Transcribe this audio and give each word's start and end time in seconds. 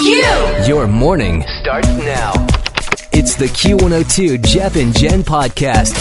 Your 0.00 0.86
morning 0.86 1.42
starts 1.60 1.88
now. 1.88 2.32
It's 3.12 3.34
the 3.36 3.46
Q102 3.46 4.44
Jeff 4.44 4.76
and 4.76 4.96
Jen 4.96 5.22
podcast. 5.22 5.94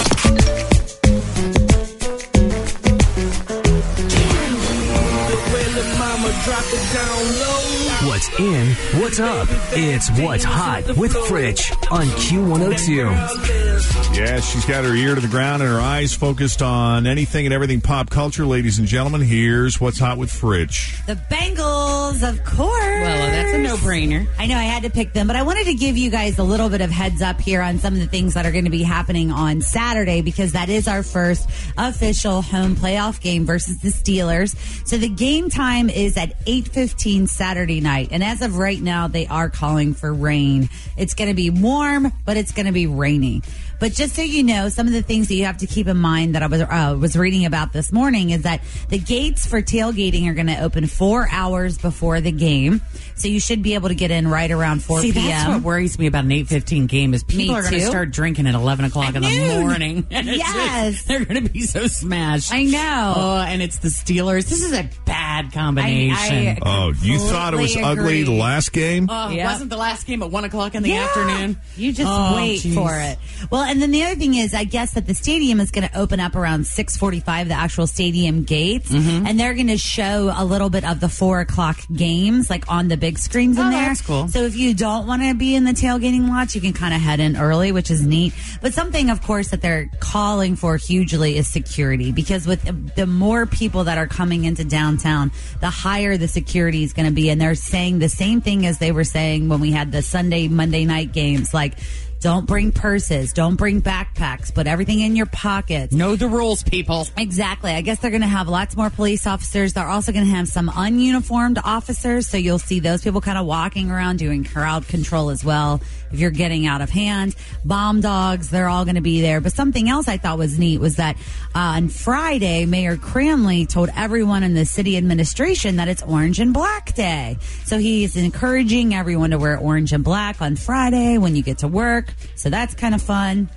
What's 8.08 8.40
in, 8.40 8.68
what's 9.02 9.20
up? 9.20 9.48
It's 9.72 10.10
What's 10.22 10.44
Hot 10.46 10.86
with 10.96 11.12
Fritz 11.28 11.70
on 11.92 12.06
Q102. 12.08 14.05
Yeah, 14.16 14.40
she's 14.40 14.64
got 14.64 14.86
her 14.86 14.96
ear 14.96 15.14
to 15.14 15.20
the 15.20 15.28
ground 15.28 15.62
and 15.62 15.70
her 15.70 15.78
eyes 15.78 16.14
focused 16.14 16.62
on 16.62 17.06
anything 17.06 17.46
and 17.46 17.54
everything 17.54 17.82
pop 17.82 18.10
culture. 18.10 18.46
Ladies 18.46 18.80
and 18.80 18.88
gentlemen, 18.88 19.20
here's 19.20 19.82
what's 19.82 20.00
hot 20.00 20.18
with 20.18 20.32
Fritz. 20.32 21.06
The 21.06 21.18
Bengals, 21.30 22.26
of 22.28 22.42
course. 22.46 22.72
Well, 22.72 23.32
that's 23.32 23.54
a 23.54 23.58
no-brainer. 23.58 24.26
I 24.40 24.46
know 24.46 24.56
I 24.56 24.64
had 24.64 24.84
to 24.84 24.90
pick 24.90 25.12
them, 25.12 25.28
but 25.28 25.36
I 25.36 25.44
wanted 25.44 25.66
to 25.66 25.74
give 25.74 25.98
you 25.98 26.10
guys 26.10 26.40
a 26.40 26.44
little 26.44 26.70
bit 26.70 26.80
of 26.80 26.92
heads 26.92 27.22
up 27.22 27.42
here 27.42 27.62
on 27.62 27.78
some 27.78 27.94
of 27.94 28.00
the 28.00 28.08
things 28.08 28.36
that 28.36 28.46
are 28.46 28.54
going 28.54 28.64
to 28.64 28.72
be 28.72 28.84
happening 28.84 29.32
on 29.32 29.60
Saturday 29.60 30.22
because 30.22 30.54
that 30.54 30.70
is 30.70 30.88
our 30.88 31.04
first 31.04 31.50
official 31.78 32.42
home 32.42 32.78
playoff 32.78 33.20
game 33.20 33.46
versus 33.46 33.80
the 33.80 33.90
Steelers. 33.90 34.56
So 34.88 34.98
the 34.98 35.10
game 35.10 35.50
time 35.50 35.90
is 35.90 36.16
at 36.16 36.42
8:15 36.46 37.28
Saturday 37.28 37.82
night. 37.82 38.08
And 38.12 38.24
as 38.24 38.42
of 38.42 38.58
right 38.58 38.80
now, 38.82 39.10
they 39.10 39.28
are 39.28 39.50
calling 39.50 39.94
for 39.94 40.14
rain. 40.14 40.70
It's 40.96 41.16
going 41.16 41.30
to 41.30 41.36
be 41.36 41.50
warm, 41.50 42.14
but 42.24 42.38
it's 42.38 42.54
going 42.54 42.68
to 42.68 42.72
be 42.72 42.88
rainy. 42.88 43.42
But 43.80 43.94
just 43.94 44.16
so 44.16 44.22
you 44.22 44.44
know, 44.44 44.70
some 44.70 44.88
of 44.88 44.94
the 44.94 45.02
things 45.02 45.28
that 45.28 45.36
you 45.36 45.46
have 45.46 45.58
to 45.58 45.68
keep 45.68 45.88
in 45.88 45.98
mind 45.98 46.36
that 46.36 46.44
I 46.44 46.48
was 46.48 46.62
uh, 46.62 46.98
was 47.00 47.16
reading 47.18 47.46
about 47.46 47.74
this 47.74 47.92
morning 47.92 48.30
is 48.32 48.44
that 48.44 48.62
the 48.90 48.98
gates 48.98 49.46
for 49.46 49.62
tailgating 49.62 50.28
are 50.28 50.34
going 50.34 50.48
to 50.48 50.60
open 50.62 50.88
four 50.88 51.28
hours 51.32 51.78
before 51.78 52.22
the 52.22 52.32
game, 52.32 52.82
so 53.16 53.28
you 53.28 53.40
should 53.40 53.62
be 53.64 53.74
able 53.74 53.90
to 53.90 53.96
get 53.96 54.12
in 54.12 54.28
right 54.28 54.50
around 54.50 54.84
four 54.84 55.02
See, 55.02 55.12
p.m. 55.12 55.26
that's 55.28 55.50
what 55.50 55.62
worries 55.64 55.98
me 56.00 56.08
about 56.08 56.24
an 56.26 56.32
eight 56.32 56.48
fifteen 56.48 56.86
game 56.88 57.14
is 57.14 57.24
people 57.24 57.48
Me 57.48 57.54
are 57.54 57.62
going 57.62 57.74
to 57.74 57.86
start 57.86 58.12
drinking 58.12 58.48
at 58.48 58.56
eleven 58.56 58.86
o'clock 58.86 59.16
in 59.16 59.22
the 59.24 59.60
morning. 59.62 60.08
Just- 60.10 60.26
Yes. 60.36 61.04
they're 61.08 61.26
going 61.26 61.44
to 61.44 61.50
be 61.52 61.62
so 61.62 61.88
smashed. 61.88 62.52
I 62.54 62.64
know. 62.64 63.14
Oh, 63.16 63.38
and 63.40 63.62
it's 63.62 63.78
the 63.78 63.90
Steelers. 63.90 64.48
This 64.50 64.64
is 64.64 64.74
a 64.74 64.90
bad 65.06 65.15
combination. 65.52 66.48
I- 66.48 66.58
Oh, 66.62 66.94
you 67.02 67.20
thought 67.20 67.54
it 67.54 67.58
was 67.60 67.74
Completely 67.74 67.84
ugly 68.04 68.24
the 68.24 68.32
last 68.32 68.72
game? 68.72 69.08
Oh, 69.10 69.30
Yeah. 69.30 69.52
wasn't 69.52 69.70
the 69.70 69.78
last 69.78 70.06
game 70.08 70.22
at 70.24 70.32
one 70.32 70.44
o'clock 70.46 70.76
in 70.76 70.84
the 70.84 70.90
Yeah. 70.90 71.04
afternoon? 71.04 71.58
You 71.78 71.92
just 71.94 72.10
Oh, 72.12 72.36
wait 72.36 72.62
geez. 72.62 72.74
for 72.74 72.94
it. 73.00 73.18
Well, 73.50 73.64
and 73.64 73.82
then 73.82 73.92
the 73.92 74.04
other 74.04 74.16
thing 74.16 74.36
is, 74.36 74.54
I 74.54 74.64
guess 74.64 74.92
that 74.94 75.06
the 75.08 75.14
stadium 75.16 75.60
is 75.60 75.72
going 75.72 75.88
to 75.88 75.98
open 75.98 76.20
up 76.20 76.36
around 76.36 76.66
six 76.68 76.96
forty-five, 76.98 77.48
the 77.48 77.54
actual 77.54 77.88
stadium 77.88 78.44
gates, 78.44 78.92
Mm-hmm. 78.92 79.28
and 79.28 79.40
they're 79.40 79.54
going 79.54 79.68
to 79.68 79.78
show 79.78 80.34
a 80.36 80.46
little 80.46 80.70
bit 80.70 80.84
of 80.84 81.00
the 81.00 81.10
four 81.10 81.40
o'clock 81.42 81.80
games, 81.94 82.50
like 82.50 82.66
on 82.72 82.88
the 82.88 82.98
big 82.98 83.18
screens 83.20 83.58
in 83.58 83.66
Oh, 83.68 83.72
there. 83.72 83.88
that's 83.88 84.02
cool. 84.02 84.28
So 84.28 84.44
if 84.44 84.56
you 84.56 84.74
don't 84.74 85.08
want 85.08 85.22
to 85.24 85.34
be 85.34 85.56
in 85.56 85.64
the 85.66 85.74
tailgating 85.74 86.30
lots, 86.30 86.56
you 86.56 86.62
can 86.62 86.74
kind 86.74 86.94
of 86.94 87.02
head 87.02 87.20
in 87.20 87.36
early, 87.38 87.72
which 87.72 87.92
is 87.92 88.02
neat. 88.06 88.34
But 88.62 88.74
something, 88.74 89.10
of 89.10 89.22
course, 89.22 89.50
that 89.50 89.62
they're 89.62 89.90
calling 90.00 90.56
for 90.56 90.78
hugely 90.78 91.38
is 91.38 91.48
security, 91.48 92.12
because 92.12 92.48
with 92.48 92.96
the 92.96 93.06
more 93.06 93.46
people 93.46 93.84
that 93.86 93.98
are 93.98 94.08
coming 94.08 94.46
into 94.46 94.64
downtown, 94.64 95.25
the 95.62 95.70
higher 95.70 96.18
the 96.18 96.28
security 96.28 96.84
is 96.84 96.94
going 96.94 97.08
to 97.08 97.14
be, 97.14 97.30
and 97.30 97.40
they're 97.40 97.56
saying 97.56 98.00
the 98.00 98.10
same 98.10 98.42
thing 98.42 98.66
as 98.66 98.80
they 98.80 98.92
were 98.92 99.04
saying 99.04 99.50
when 99.50 99.60
we 99.60 99.72
had 99.72 99.92
the 99.92 100.02
Sunday, 100.02 100.48
Monday 100.48 100.86
night 100.86 101.14
games, 101.14 101.54
like. 101.54 101.74
Don't 102.20 102.46
bring 102.46 102.72
purses. 102.72 103.34
Don't 103.34 103.56
bring 103.56 103.82
backpacks. 103.82 104.54
Put 104.54 104.68
everything 104.68 105.00
in 105.02 105.16
your 105.16 105.28
pockets. 105.28 105.94
Know 105.94 106.16
the 106.16 106.28
rules, 106.28 106.64
people. 106.64 107.08
Exactly. 107.18 107.72
I 107.72 107.82
guess 107.82 108.00
they're 108.00 108.12
going 108.12 108.22
to 108.22 108.28
have 108.28 108.48
lots 108.48 108.76
more 108.76 108.90
police 108.90 109.28
officers. 109.28 109.74
They're 109.74 109.88
also 109.88 110.12
going 110.12 110.26
to 110.26 110.32
have 110.32 110.48
some 110.48 110.70
ununiformed 110.70 111.60
officers. 111.64 112.28
So 112.28 112.38
you'll 112.38 112.60
see 112.60 112.80
those 112.80 113.04
people 113.04 113.22
kind 113.22 113.38
of 113.38 113.46
walking 113.46 113.92
around 113.92 114.18
doing 114.18 114.44
crowd 114.44 114.88
control 114.88 115.30
as 115.30 115.46
well. 115.46 115.82
If 116.12 116.20
you're 116.20 116.32
getting 116.32 116.66
out 116.66 116.82
of 116.82 116.90
hand, 116.90 117.36
bomb 117.66 118.02
dogs, 118.02 118.50
they're 118.50 118.70
all 118.70 118.86
going 118.86 118.96
to 118.96 119.02
be 119.02 119.22
there. 119.22 119.42
But 119.42 119.52
something 119.52 119.90
else 119.90 120.08
I 120.08 120.18
thought 120.18 120.38
was 120.38 120.58
neat 120.58 120.80
was 120.80 120.96
that 120.96 121.18
uh, 121.54 121.76
on 121.76 121.90
Friday, 121.90 122.66
Mayor 122.66 122.96
Cranley 122.96 123.66
told 123.66 123.90
everyone 123.96 124.44
in 124.44 124.54
the 124.54 124.66
city 124.66 124.98
administration 124.98 125.76
that 125.76 125.88
it's 125.90 126.02
Orange 126.04 126.40
and 126.40 126.54
Black 126.54 126.96
Day. 126.96 127.38
So 127.66 127.78
he's 127.78 128.16
encouraging 128.16 128.96
everyone 128.96 129.32
to 129.32 129.38
wear 129.38 129.58
orange 129.58 129.94
and 129.94 130.04
black 130.04 130.42
on 130.42 130.56
Friday 130.56 131.18
when 131.18 131.36
you 131.36 131.44
get 131.44 131.60
to 131.60 131.68
work. 131.68 132.05
So 132.36 132.50
that's 132.50 132.74
kind 132.76 132.96
of 132.96 133.02
fun. 133.02 133.50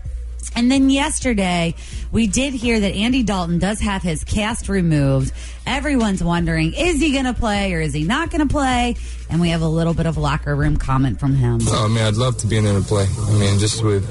And 0.55 0.71
then 0.71 0.91
yesterday, 0.91 1.75
we 2.11 2.27
did 2.27 2.55
hear 2.55 2.81
that 2.81 2.95
Andy 2.95 3.23
Dalton 3.23 3.59
does 3.59 3.81
have 3.81 4.03
his 4.03 4.25
cast 4.25 4.69
removed. 4.69 5.33
Everyone's 5.67 6.23
wondering, 6.23 6.73
is 6.73 7.01
he 7.01 7.13
going 7.13 7.27
to 7.27 7.35
play 7.35 7.75
or 7.75 7.81
is 7.81 7.93
he 7.93 8.05
not 8.05 8.31
going 8.31 8.47
to 8.47 8.53
play? 8.53 8.97
And 9.31 9.41
we 9.41 9.51
have 9.51 9.63
a 9.63 9.69
little 9.69 9.95
bit 9.95 10.07
of 10.07 10.17
locker 10.17 10.57
room 10.57 10.77
comment 10.77 11.21
from 11.21 11.35
him. 11.35 11.61
Oh, 11.69 11.85
I 11.85 11.89
mean, 11.89 12.05
I'd 12.05 12.15
love 12.15 12.39
to 12.39 12.47
be 12.47 12.57
in 12.57 12.65
there 12.65 12.79
to 12.79 12.85
play. 12.85 13.07
I 13.07 13.33
mean, 13.39 13.59
just 13.59 13.85
with, 13.85 14.09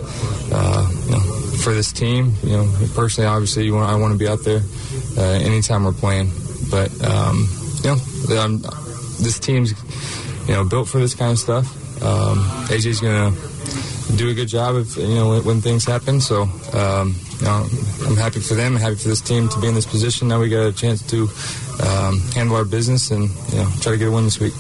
uh, 0.54 0.88
you 1.06 1.12
know, 1.12 1.20
for 1.64 1.74
this 1.74 1.92
team, 1.92 2.34
you 2.44 2.52
know, 2.52 2.72
personally, 2.94 3.28
obviously, 3.28 3.70
want, 3.72 3.90
I 3.90 3.96
want 3.96 4.14
to 4.14 4.20
be 4.20 4.28
out 4.28 4.44
there 4.44 4.62
uh, 5.18 5.40
anytime 5.44 5.86
we're 5.86 5.92
playing. 5.92 6.32
But, 6.70 6.92
um, 7.04 7.48
you 7.84 7.96
know, 7.96 8.42
I'm, 8.42 8.62
this 9.22 9.40
team's, 9.40 9.74
you 10.48 10.54
know, 10.54 10.64
built 10.64 10.88
for 10.88 11.00
this 11.00 11.16
kind 11.16 11.32
of 11.32 11.40
stuff. 11.40 11.66
Um, 12.04 12.38
AJ's 12.68 13.02
going 13.02 13.34
to 13.34 13.58
do 14.16 14.30
a 14.30 14.34
good 14.34 14.48
job 14.48 14.76
of, 14.76 14.96
you 14.96 15.08
know, 15.08 15.30
when, 15.30 15.44
when 15.44 15.62
things 15.62 15.86
happen. 15.86 16.22
So, 16.22 16.44
um, 16.74 17.16
you 17.40 17.46
know, 17.46 17.68
I'm 18.06 18.16
happy 18.16 18.40
for 18.40 18.54
them, 18.54 18.76
happy 18.76 18.96
for 18.96 19.10
this 19.10 19.22
team 19.22 19.50
to 19.50 19.60
be 19.60 19.68
in 19.68 19.76
this 19.76 19.86
position. 19.86 20.28
Now 20.28 20.40
we 20.40 20.50
got 20.50 20.66
a 20.66 20.74
chance 20.74 21.02
to 21.08 21.30
um, 21.86 22.20
handle 22.34 22.56
our 22.56 22.66
business 22.66 23.12
and, 23.12 23.30
you 23.50 23.58
know, 23.58 23.70
try 23.82 23.92
to 23.92 23.98
get 23.98 24.08
a 24.08 24.12
win 24.12 24.26
this 24.26 24.40
week. 24.40 24.54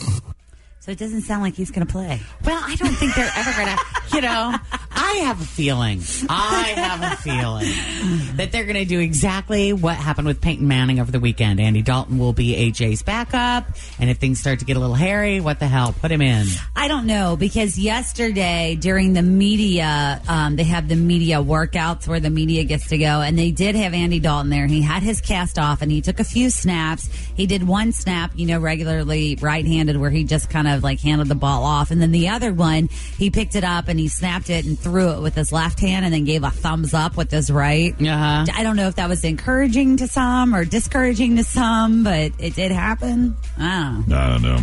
So 0.87 0.91
it 0.93 0.99
doesn't 0.99 1.23
sound 1.23 1.43
like 1.43 1.53
he's 1.53 1.69
going 1.69 1.85
to 1.85 1.91
play. 1.91 2.21
Well, 2.45 2.63
I 2.63 2.75
don't 2.75 2.93
think 2.93 3.13
they're 3.13 3.29
ever 3.35 3.51
going 3.51 3.75
to, 3.75 4.15
you 4.15 4.21
know, 4.21 4.55
I 4.89 5.11
have 5.25 5.41
a 5.41 5.43
feeling, 5.43 6.01
I 6.29 6.73
have 6.77 7.11
a 7.11 7.15
feeling 7.17 8.37
that 8.37 8.53
they're 8.53 8.63
going 8.63 8.77
to 8.77 8.85
do 8.85 9.01
exactly 9.01 9.73
what 9.73 9.97
happened 9.97 10.27
with 10.27 10.39
Peyton 10.39 10.65
Manning 10.65 11.01
over 11.01 11.11
the 11.11 11.19
weekend. 11.19 11.59
Andy 11.59 11.81
Dalton 11.81 12.17
will 12.17 12.31
be 12.31 12.55
AJ's 12.55 13.03
backup. 13.03 13.65
And 13.99 14.09
if 14.09 14.17
things 14.19 14.39
start 14.39 14.59
to 14.59 14.65
get 14.65 14.77
a 14.77 14.79
little 14.79 14.95
hairy, 14.95 15.41
what 15.41 15.59
the 15.59 15.67
hell? 15.67 15.91
Put 15.91 16.09
him 16.09 16.21
in. 16.21 16.47
I 16.73 16.87
don't 16.87 17.05
know 17.05 17.35
because 17.35 17.77
yesterday 17.77 18.77
during 18.79 19.11
the 19.11 19.23
media, 19.23 20.21
um, 20.29 20.55
they 20.55 20.63
have 20.63 20.87
the 20.87 20.95
media 20.95 21.43
workouts 21.43 22.07
where 22.07 22.21
the 22.21 22.29
media 22.29 22.63
gets 22.63 22.87
to 22.87 22.97
go, 22.97 23.19
and 23.19 23.37
they 23.37 23.51
did 23.51 23.75
have 23.75 23.93
Andy 23.93 24.19
Dalton 24.19 24.49
there. 24.49 24.67
He 24.67 24.81
had 24.81 25.03
his 25.03 25.19
cast 25.19 25.59
off, 25.59 25.81
and 25.81 25.91
he 25.91 25.99
took 25.99 26.21
a 26.21 26.23
few 26.23 26.49
snaps. 26.49 27.07
He 27.35 27.45
did 27.45 27.67
one 27.67 27.91
snap, 27.91 28.31
you 28.35 28.45
know, 28.45 28.59
regularly 28.59 29.37
right-handed, 29.41 29.97
where 29.97 30.11
he 30.11 30.23
just 30.23 30.49
kind 30.49 30.67
of 30.67 30.76
like 30.83 30.99
handed 30.99 31.27
the 31.27 31.35
ball 31.35 31.63
off, 31.63 31.91
and 31.91 32.01
then 32.01 32.11
the 32.11 32.29
other 32.29 32.53
one, 32.53 32.89
he 33.17 33.29
picked 33.29 33.55
it 33.55 33.63
up 33.63 33.87
and 33.87 33.99
he 33.99 34.07
snapped 34.07 34.49
it 34.49 34.65
and 34.65 34.77
threw 34.79 35.11
it 35.11 35.21
with 35.21 35.35
his 35.35 35.51
left 35.51 35.79
hand, 35.79 36.05
and 36.05 36.13
then 36.13 36.23
gave 36.23 36.43
a 36.43 36.51
thumbs 36.51 36.93
up 36.93 37.17
with 37.17 37.31
his 37.31 37.49
right. 37.51 37.93
Uh-huh. 37.93 38.45
I 38.53 38.63
don't 38.63 38.75
know 38.75 38.87
if 38.87 38.95
that 38.95 39.09
was 39.09 39.23
encouraging 39.23 39.97
to 39.97 40.07
some 40.07 40.55
or 40.55 40.65
discouraging 40.65 41.37
to 41.37 41.43
some, 41.43 42.03
but 42.03 42.31
it 42.39 42.55
did 42.55 42.71
happen. 42.71 43.35
I 43.57 43.93
don't 43.95 44.07
know. 44.07 44.17
I 44.17 44.29
don't 44.29 44.41
know. 44.41 44.59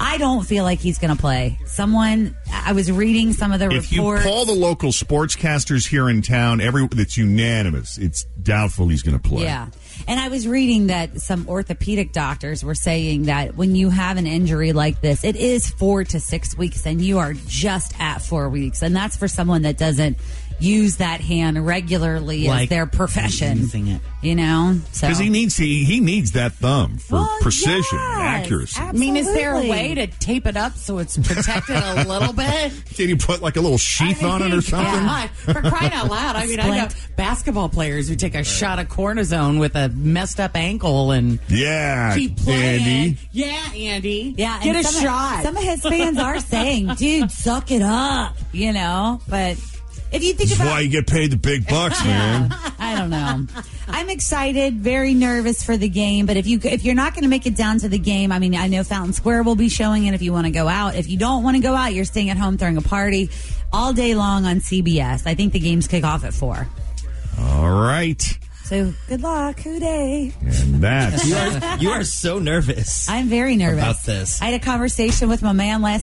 I 0.00 0.18
don't 0.18 0.44
feel 0.44 0.64
like 0.64 0.80
he's 0.80 0.98
going 0.98 1.14
to 1.14 1.20
play. 1.20 1.56
Someone, 1.66 2.36
I 2.52 2.72
was 2.72 2.90
reading 2.90 3.32
some 3.32 3.52
of 3.52 3.60
the 3.60 3.70
If 3.70 3.92
you 3.92 4.00
reports. 4.00 4.24
poll 4.24 4.44
the 4.44 4.52
local 4.52 4.90
sportscasters 4.90 5.86
here 5.86 6.08
in 6.10 6.20
town, 6.20 6.60
every 6.60 6.88
that's 6.88 7.16
unanimous. 7.16 7.96
It's 7.98 8.24
doubtful 8.42 8.88
he's 8.88 9.02
going 9.02 9.16
to 9.18 9.22
play. 9.28 9.44
Yeah. 9.44 9.68
And 10.06 10.20
I 10.20 10.28
was 10.28 10.46
reading 10.46 10.88
that 10.88 11.20
some 11.20 11.48
orthopedic 11.48 12.12
doctors 12.12 12.62
were 12.62 12.74
saying 12.74 13.24
that 13.24 13.56
when 13.56 13.74
you 13.74 13.90
have 13.90 14.16
an 14.16 14.26
injury 14.26 14.72
like 14.72 15.00
this, 15.00 15.24
it 15.24 15.36
is 15.36 15.70
four 15.70 16.04
to 16.04 16.20
six 16.20 16.56
weeks 16.56 16.86
and 16.86 17.00
you 17.00 17.18
are 17.18 17.32
just 17.46 17.98
at 18.00 18.20
four 18.20 18.48
weeks. 18.48 18.82
And 18.82 18.94
that's 18.94 19.16
for 19.16 19.28
someone 19.28 19.62
that 19.62 19.78
doesn't 19.78 20.18
use 20.64 20.96
that 20.96 21.20
hand 21.20 21.64
regularly 21.66 22.42
as 22.42 22.48
Like 22.48 22.68
their 22.68 22.86
profession. 22.86 23.58
using 23.58 23.88
it. 23.88 24.00
You 24.22 24.34
know? 24.34 24.78
So 24.92 25.06
Because 25.06 25.18
he 25.18 25.28
needs 25.28 25.56
he, 25.56 25.84
he 25.84 26.00
needs 26.00 26.32
that 26.32 26.52
thumb 26.54 26.98
for 26.98 27.14
Well, 27.16 27.36
precision 27.40 27.98
and 27.98 28.18
yes, 28.22 28.44
accuracy. 28.44 28.80
I 28.80 28.92
mean, 28.92 29.16
is 29.16 29.26
there 29.34 29.54
a 29.54 29.68
way 29.68 29.94
to 29.94 30.06
tape 30.06 30.46
it 30.46 30.56
up 30.56 30.74
so 30.76 30.98
it's 30.98 31.16
protected 31.18 31.76
a 31.76 32.04
little 32.08 32.32
bit? 32.32 32.72
Can 32.94 33.08
you 33.08 33.16
put 33.16 33.42
like 33.42 33.56
a 33.56 33.60
little 33.60 33.78
sheath 33.78 34.22
on 34.24 34.42
it 34.42 34.52
or 34.54 34.62
something? 34.62 34.92
Yeah, 34.94 35.26
for 35.28 35.54
crying 35.60 35.92
out 35.92 36.10
loud. 36.10 36.36
I 36.36 36.46
mean, 36.46 36.60
I 36.60 36.78
know 36.78 36.88
basketball 37.16 37.68
players 37.68 38.08
who 38.08 38.16
take 38.16 38.34
a 38.34 38.44
shot 38.44 38.78
of 38.78 38.88
cortisone 38.88 39.60
with 39.60 39.76
a 39.76 39.88
messed 39.90 40.40
up 40.40 40.56
ankle 40.56 41.10
and 41.10 41.38
Yeah, 41.48 42.14
keep 42.14 42.36
playing. 42.38 42.80
Andy. 42.82 43.18
Yeah, 43.32 43.72
Andy. 43.74 44.34
Yeah, 44.38 44.62
get 44.62 44.76
a 44.76 44.84
some 44.84 45.02
shot. 45.02 45.36
Of, 45.38 45.44
some 45.44 45.56
of 45.56 45.62
his 45.62 45.82
fans 45.82 46.18
are 46.18 46.40
saying, 46.40 46.94
"Dude, 46.96 47.30
suck 47.30 47.70
it 47.70 47.82
up," 47.82 48.36
you 48.52 48.72
know. 48.72 49.20
But 49.28 49.58
if 50.14 50.22
you 50.22 50.32
think 50.34 50.48
This 50.50 50.58
about 50.58 50.70
why 50.70 50.80
you 50.80 50.88
get 50.88 51.06
paid 51.06 51.30
the 51.30 51.36
big 51.36 51.66
bucks, 51.66 52.02
man. 52.04 52.54
I 52.78 52.96
don't 52.96 53.10
know. 53.10 53.46
I'm 53.88 54.08
excited, 54.10 54.74
very 54.76 55.12
nervous 55.14 55.62
for 55.62 55.76
the 55.76 55.88
game. 55.88 56.26
But 56.26 56.36
if 56.36 56.46
you 56.46 56.58
if 56.62 56.84
you're 56.84 56.94
not 56.94 57.12
going 57.14 57.24
to 57.24 57.28
make 57.28 57.46
it 57.46 57.56
down 57.56 57.78
to 57.80 57.88
the 57.88 57.98
game, 57.98 58.32
I 58.32 58.38
mean, 58.38 58.54
I 58.54 58.68
know 58.68 58.82
Fountain 58.84 59.12
Square 59.12 59.42
will 59.42 59.56
be 59.56 59.68
showing 59.68 60.06
it. 60.06 60.14
If 60.14 60.22
you 60.22 60.32
want 60.32 60.46
to 60.46 60.50
go 60.52 60.68
out, 60.68 60.94
if 60.94 61.08
you 61.08 61.18
don't 61.18 61.42
want 61.42 61.56
to 61.56 61.62
go 61.62 61.74
out, 61.74 61.92
you're 61.92 62.04
staying 62.04 62.30
at 62.30 62.36
home 62.36 62.56
throwing 62.56 62.76
a 62.76 62.82
party 62.82 63.30
all 63.72 63.92
day 63.92 64.14
long 64.14 64.46
on 64.46 64.56
CBS. 64.56 65.26
I 65.26 65.34
think 65.34 65.52
the 65.52 65.58
games 65.60 65.86
kick 65.88 66.04
off 66.04 66.24
at 66.24 66.32
four. 66.32 66.66
All 67.40 67.70
right, 67.70 68.22
So 68.64 68.92
good 69.08 69.20
luck, 69.22 69.58
who 69.60 69.80
day? 69.80 70.32
and 70.40 70.80
that's 70.82 71.26
You 71.26 71.34
are, 71.34 71.76
you 71.78 71.90
are 71.90 72.04
so 72.04 72.38
nervous. 72.38 73.08
I'm 73.08 73.26
very 73.26 73.56
nervous 73.56 73.82
About 73.82 74.02
this. 74.04 74.40
I 74.40 74.46
had 74.46 74.60
a 74.60 74.64
conversation 74.64 75.28
with 75.28 75.42
my 75.42 75.52
man 75.52 75.82
last. 75.82 76.03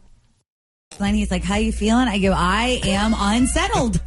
And 1.09 1.15
he's 1.15 1.31
like, 1.31 1.43
"How 1.43 1.55
you 1.57 1.71
feeling?" 1.71 2.07
I 2.07 2.17
go, 2.19 2.31
"I 2.35 2.79
am 2.85 3.13
unsettled. 3.17 3.99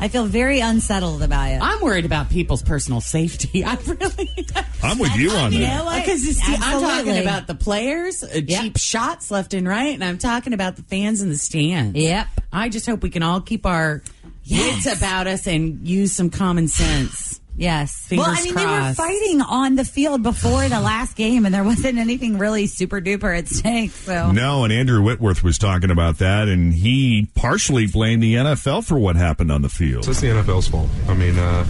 I 0.00 0.08
feel 0.08 0.26
very 0.26 0.60
unsettled 0.60 1.22
about 1.22 1.50
it." 1.50 1.60
I'm 1.62 1.80
worried 1.80 2.04
about 2.04 2.30
people's 2.30 2.62
personal 2.62 3.00
safety. 3.00 3.64
I 3.66 3.76
really. 3.86 4.46
I'm 4.82 4.98
with 4.98 5.14
you 5.16 5.30
on 5.32 5.52
You 5.52 5.60
that. 5.60 5.76
know 5.78 5.84
what? 5.84 6.04
Because 6.04 6.40
I'm 6.46 6.80
talking 6.82 7.18
about 7.18 7.46
the 7.46 7.54
players, 7.54 8.22
uh, 8.22 8.28
Yep. 8.46 8.62
cheap 8.62 8.76
shots 8.78 9.30
left 9.30 9.54
and 9.54 9.66
right, 9.68 9.94
and 9.94 10.04
I'm 10.04 10.18
talking 10.18 10.52
about 10.52 10.76
the 10.76 10.82
fans 10.82 11.20
in 11.20 11.28
the 11.30 11.36
stands. 11.38 11.98
Yep. 11.98 12.26
I 12.52 12.68
just 12.68 12.86
hope 12.86 13.02
we 13.02 13.10
can 13.10 13.22
all 13.22 13.40
keep 13.40 13.66
our 13.66 14.02
Yes. 14.44 14.84
wits 14.86 14.98
about 14.98 15.26
us 15.26 15.46
and 15.46 15.86
use 15.86 16.12
some 16.12 16.30
common 16.30 16.68
sense. 16.68 17.37
Yes. 17.58 18.06
Fingers 18.06 18.26
well, 18.26 18.36
I 18.36 18.42
mean, 18.42 18.54
they 18.54 18.66
were 18.66 18.94
fighting 18.94 19.42
on 19.42 19.74
the 19.74 19.84
field 19.84 20.22
before 20.22 20.68
the 20.68 20.80
last 20.80 21.16
game, 21.16 21.44
and 21.44 21.52
there 21.52 21.64
wasn't 21.64 21.98
anything 21.98 22.38
really 22.38 22.68
super 22.68 23.00
duper 23.00 23.36
at 23.36 23.48
stake. 23.48 23.90
So 23.90 24.30
No, 24.30 24.62
and 24.62 24.72
Andrew 24.72 25.02
Whitworth 25.02 25.42
was 25.42 25.58
talking 25.58 25.90
about 25.90 26.18
that, 26.18 26.46
and 26.48 26.72
he 26.72 27.28
partially 27.34 27.88
blamed 27.88 28.22
the 28.22 28.34
NFL 28.34 28.86
for 28.86 28.96
what 28.98 29.16
happened 29.16 29.50
on 29.50 29.62
the 29.62 29.68
field. 29.68 30.04
So 30.04 30.12
it's 30.12 30.20
the 30.20 30.28
NFL's 30.28 30.68
fault. 30.68 30.88
I 31.08 31.14
mean, 31.14 31.36
uh, 31.36 31.66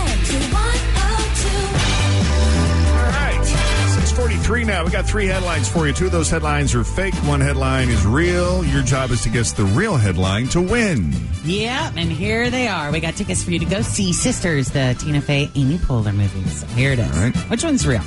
643 4.52 4.64
now. 4.64 4.84
We 4.84 4.90
got 4.90 5.06
three 5.08 5.26
headlines 5.26 5.66
for 5.68 5.86
you. 5.86 5.92
Two 5.94 6.06
of 6.06 6.12
those 6.12 6.28
headlines 6.28 6.74
are 6.74 6.84
fake. 6.84 7.14
One 7.26 7.40
headline 7.40 7.88
is 7.88 8.04
real. 8.04 8.62
Your 8.64 8.82
job 8.82 9.10
is 9.10 9.22
to 9.22 9.30
guess 9.30 9.52
the 9.52 9.64
real 9.64 9.96
headline 9.96 10.46
to 10.48 10.60
win. 10.60 11.12
yeah, 11.44 11.90
and 11.96 12.12
here 12.12 12.50
they 12.50 12.68
are. 12.68 12.92
We 12.92 13.00
got 13.00 13.14
tickets 13.14 13.42
for 13.42 13.50
you 13.50 13.58
to 13.60 13.64
go 13.64 13.80
see 13.80 14.12
Sisters, 14.12 14.68
the 14.70 14.94
Tina 14.98 15.20
Fey, 15.22 15.50
Amy 15.54 15.78
Poehler 15.78 16.14
movie. 16.14 16.46
So 16.50 16.66
here 16.68 16.92
it 16.92 16.98
is. 16.98 17.08
Right. 17.16 17.34
Which 17.50 17.64
one's 17.64 17.86
real? 17.86 18.02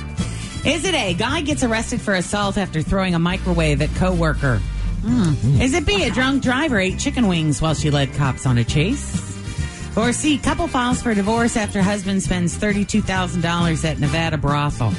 Is 0.64 0.84
it 0.84 0.94
A? 0.94 1.14
Guy 1.14 1.40
gets 1.40 1.64
arrested 1.64 2.00
for 2.00 2.14
assault 2.14 2.58
after 2.58 2.80
throwing 2.80 3.14
a 3.14 3.18
microwave 3.18 3.82
at 3.82 3.92
coworker. 3.96 4.58
Hmm. 5.04 5.60
Is 5.60 5.74
it 5.74 5.84
B? 5.86 6.04
A 6.04 6.10
drunk 6.10 6.42
driver 6.44 6.78
ate 6.78 6.98
chicken 6.98 7.26
wings 7.28 7.60
while 7.60 7.74
she 7.74 7.90
led 7.90 8.12
cops 8.14 8.46
on 8.46 8.58
a 8.58 8.64
chase. 8.64 9.24
Or 9.96 10.12
C? 10.12 10.38
Couple 10.38 10.68
files 10.68 11.02
for 11.02 11.12
divorce 11.14 11.56
after 11.56 11.82
husband 11.82 12.22
spends 12.22 12.56
thirty-two 12.56 13.02
thousand 13.02 13.40
dollars 13.40 13.84
at 13.84 13.98
Nevada 13.98 14.36
brothel. 14.38 14.92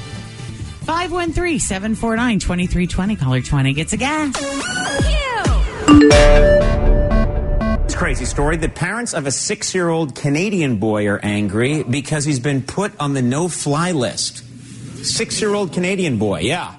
513-749-2320. 0.87 3.19
Caller 3.19 3.41
20 3.41 3.73
gets 3.73 3.93
a 3.93 3.97
gas. 3.97 4.35
crazy 7.97 8.25
story. 8.25 8.57
The 8.57 8.69
parents 8.69 9.15
of 9.15 9.25
a 9.25 9.31
six 9.31 9.73
year 9.73 9.89
old 9.89 10.13
Canadian 10.13 10.77
boy 10.77 11.07
are 11.07 11.19
angry 11.23 11.81
because 11.81 12.25
he's 12.25 12.39
been 12.39 12.61
put 12.61 12.91
on 12.99 13.13
the 13.13 13.23
no 13.23 13.47
fly 13.47 13.91
list. 13.91 14.43
Six 15.03 15.41
year 15.41 15.55
old 15.55 15.73
Canadian 15.73 16.19
boy, 16.19 16.41
yeah. 16.41 16.75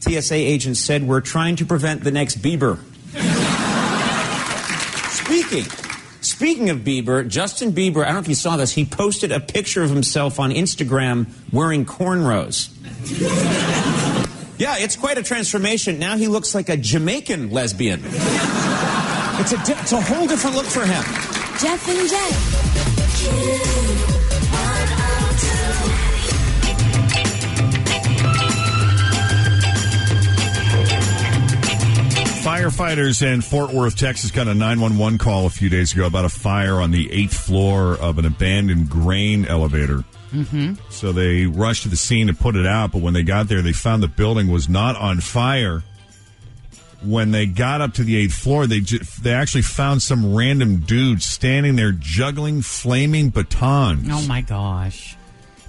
TSA 0.00 0.34
agents 0.34 0.80
said 0.80 1.06
we're 1.06 1.20
trying 1.20 1.56
to 1.56 1.66
prevent 1.66 2.02
the 2.02 2.10
next 2.10 2.40
Bieber. 2.40 2.78
Speaking. 5.10 5.83
Speaking 6.34 6.68
of 6.68 6.78
Bieber, 6.78 7.28
Justin 7.28 7.72
Bieber, 7.72 8.02
I 8.02 8.06
don't 8.06 8.14
know 8.14 8.20
if 8.20 8.26
you 8.26 8.34
saw 8.34 8.56
this, 8.56 8.72
he 8.72 8.84
posted 8.84 9.30
a 9.30 9.38
picture 9.38 9.84
of 9.84 9.90
himself 9.90 10.40
on 10.40 10.50
Instagram 10.50 11.28
wearing 11.52 11.86
cornrows. 11.86 12.70
Yeah, 14.58 14.74
it's 14.78 14.96
quite 14.96 15.16
a 15.16 15.22
transformation. 15.22 16.00
Now 16.00 16.16
he 16.16 16.26
looks 16.26 16.52
like 16.52 16.68
a 16.68 16.76
Jamaican 16.76 17.52
lesbian. 17.52 18.00
It's 18.04 19.52
a, 19.52 19.60
it's 19.60 19.92
a 19.92 20.00
whole 20.00 20.26
different 20.26 20.56
look 20.56 20.66
for 20.66 20.84
him. 20.84 21.04
Jeff 21.60 21.88
and 21.88 22.08
Jen. 23.88 23.93
Firefighters 32.44 33.22
in 33.22 33.40
Fort 33.40 33.72
Worth, 33.72 33.96
Texas 33.96 34.30
got 34.30 34.48
a 34.48 34.54
911 34.54 35.16
call 35.16 35.46
a 35.46 35.50
few 35.50 35.70
days 35.70 35.94
ago 35.94 36.04
about 36.06 36.26
a 36.26 36.28
fire 36.28 36.74
on 36.74 36.90
the 36.90 37.10
eighth 37.10 37.32
floor 37.32 37.94
of 37.94 38.18
an 38.18 38.26
abandoned 38.26 38.90
grain 38.90 39.46
elevator. 39.46 40.04
Mm-hmm. 40.30 40.74
So 40.90 41.12
they 41.12 41.46
rushed 41.46 41.84
to 41.84 41.88
the 41.88 41.96
scene 41.96 42.26
to 42.26 42.34
put 42.34 42.54
it 42.54 42.66
out, 42.66 42.92
but 42.92 43.00
when 43.00 43.14
they 43.14 43.22
got 43.22 43.48
there, 43.48 43.62
they 43.62 43.72
found 43.72 44.02
the 44.02 44.08
building 44.08 44.48
was 44.48 44.68
not 44.68 44.94
on 44.96 45.20
fire. 45.20 45.84
When 47.02 47.30
they 47.30 47.46
got 47.46 47.80
up 47.80 47.94
to 47.94 48.04
the 48.04 48.14
eighth 48.16 48.34
floor, 48.34 48.66
they 48.66 48.80
ju- 48.80 49.00
they 49.22 49.32
actually 49.32 49.62
found 49.62 50.02
some 50.02 50.34
random 50.34 50.80
dude 50.80 51.22
standing 51.22 51.76
there 51.76 51.92
juggling 51.92 52.60
flaming 52.60 53.30
batons. 53.30 54.06
Oh 54.10 54.26
my 54.28 54.42
gosh. 54.42 55.16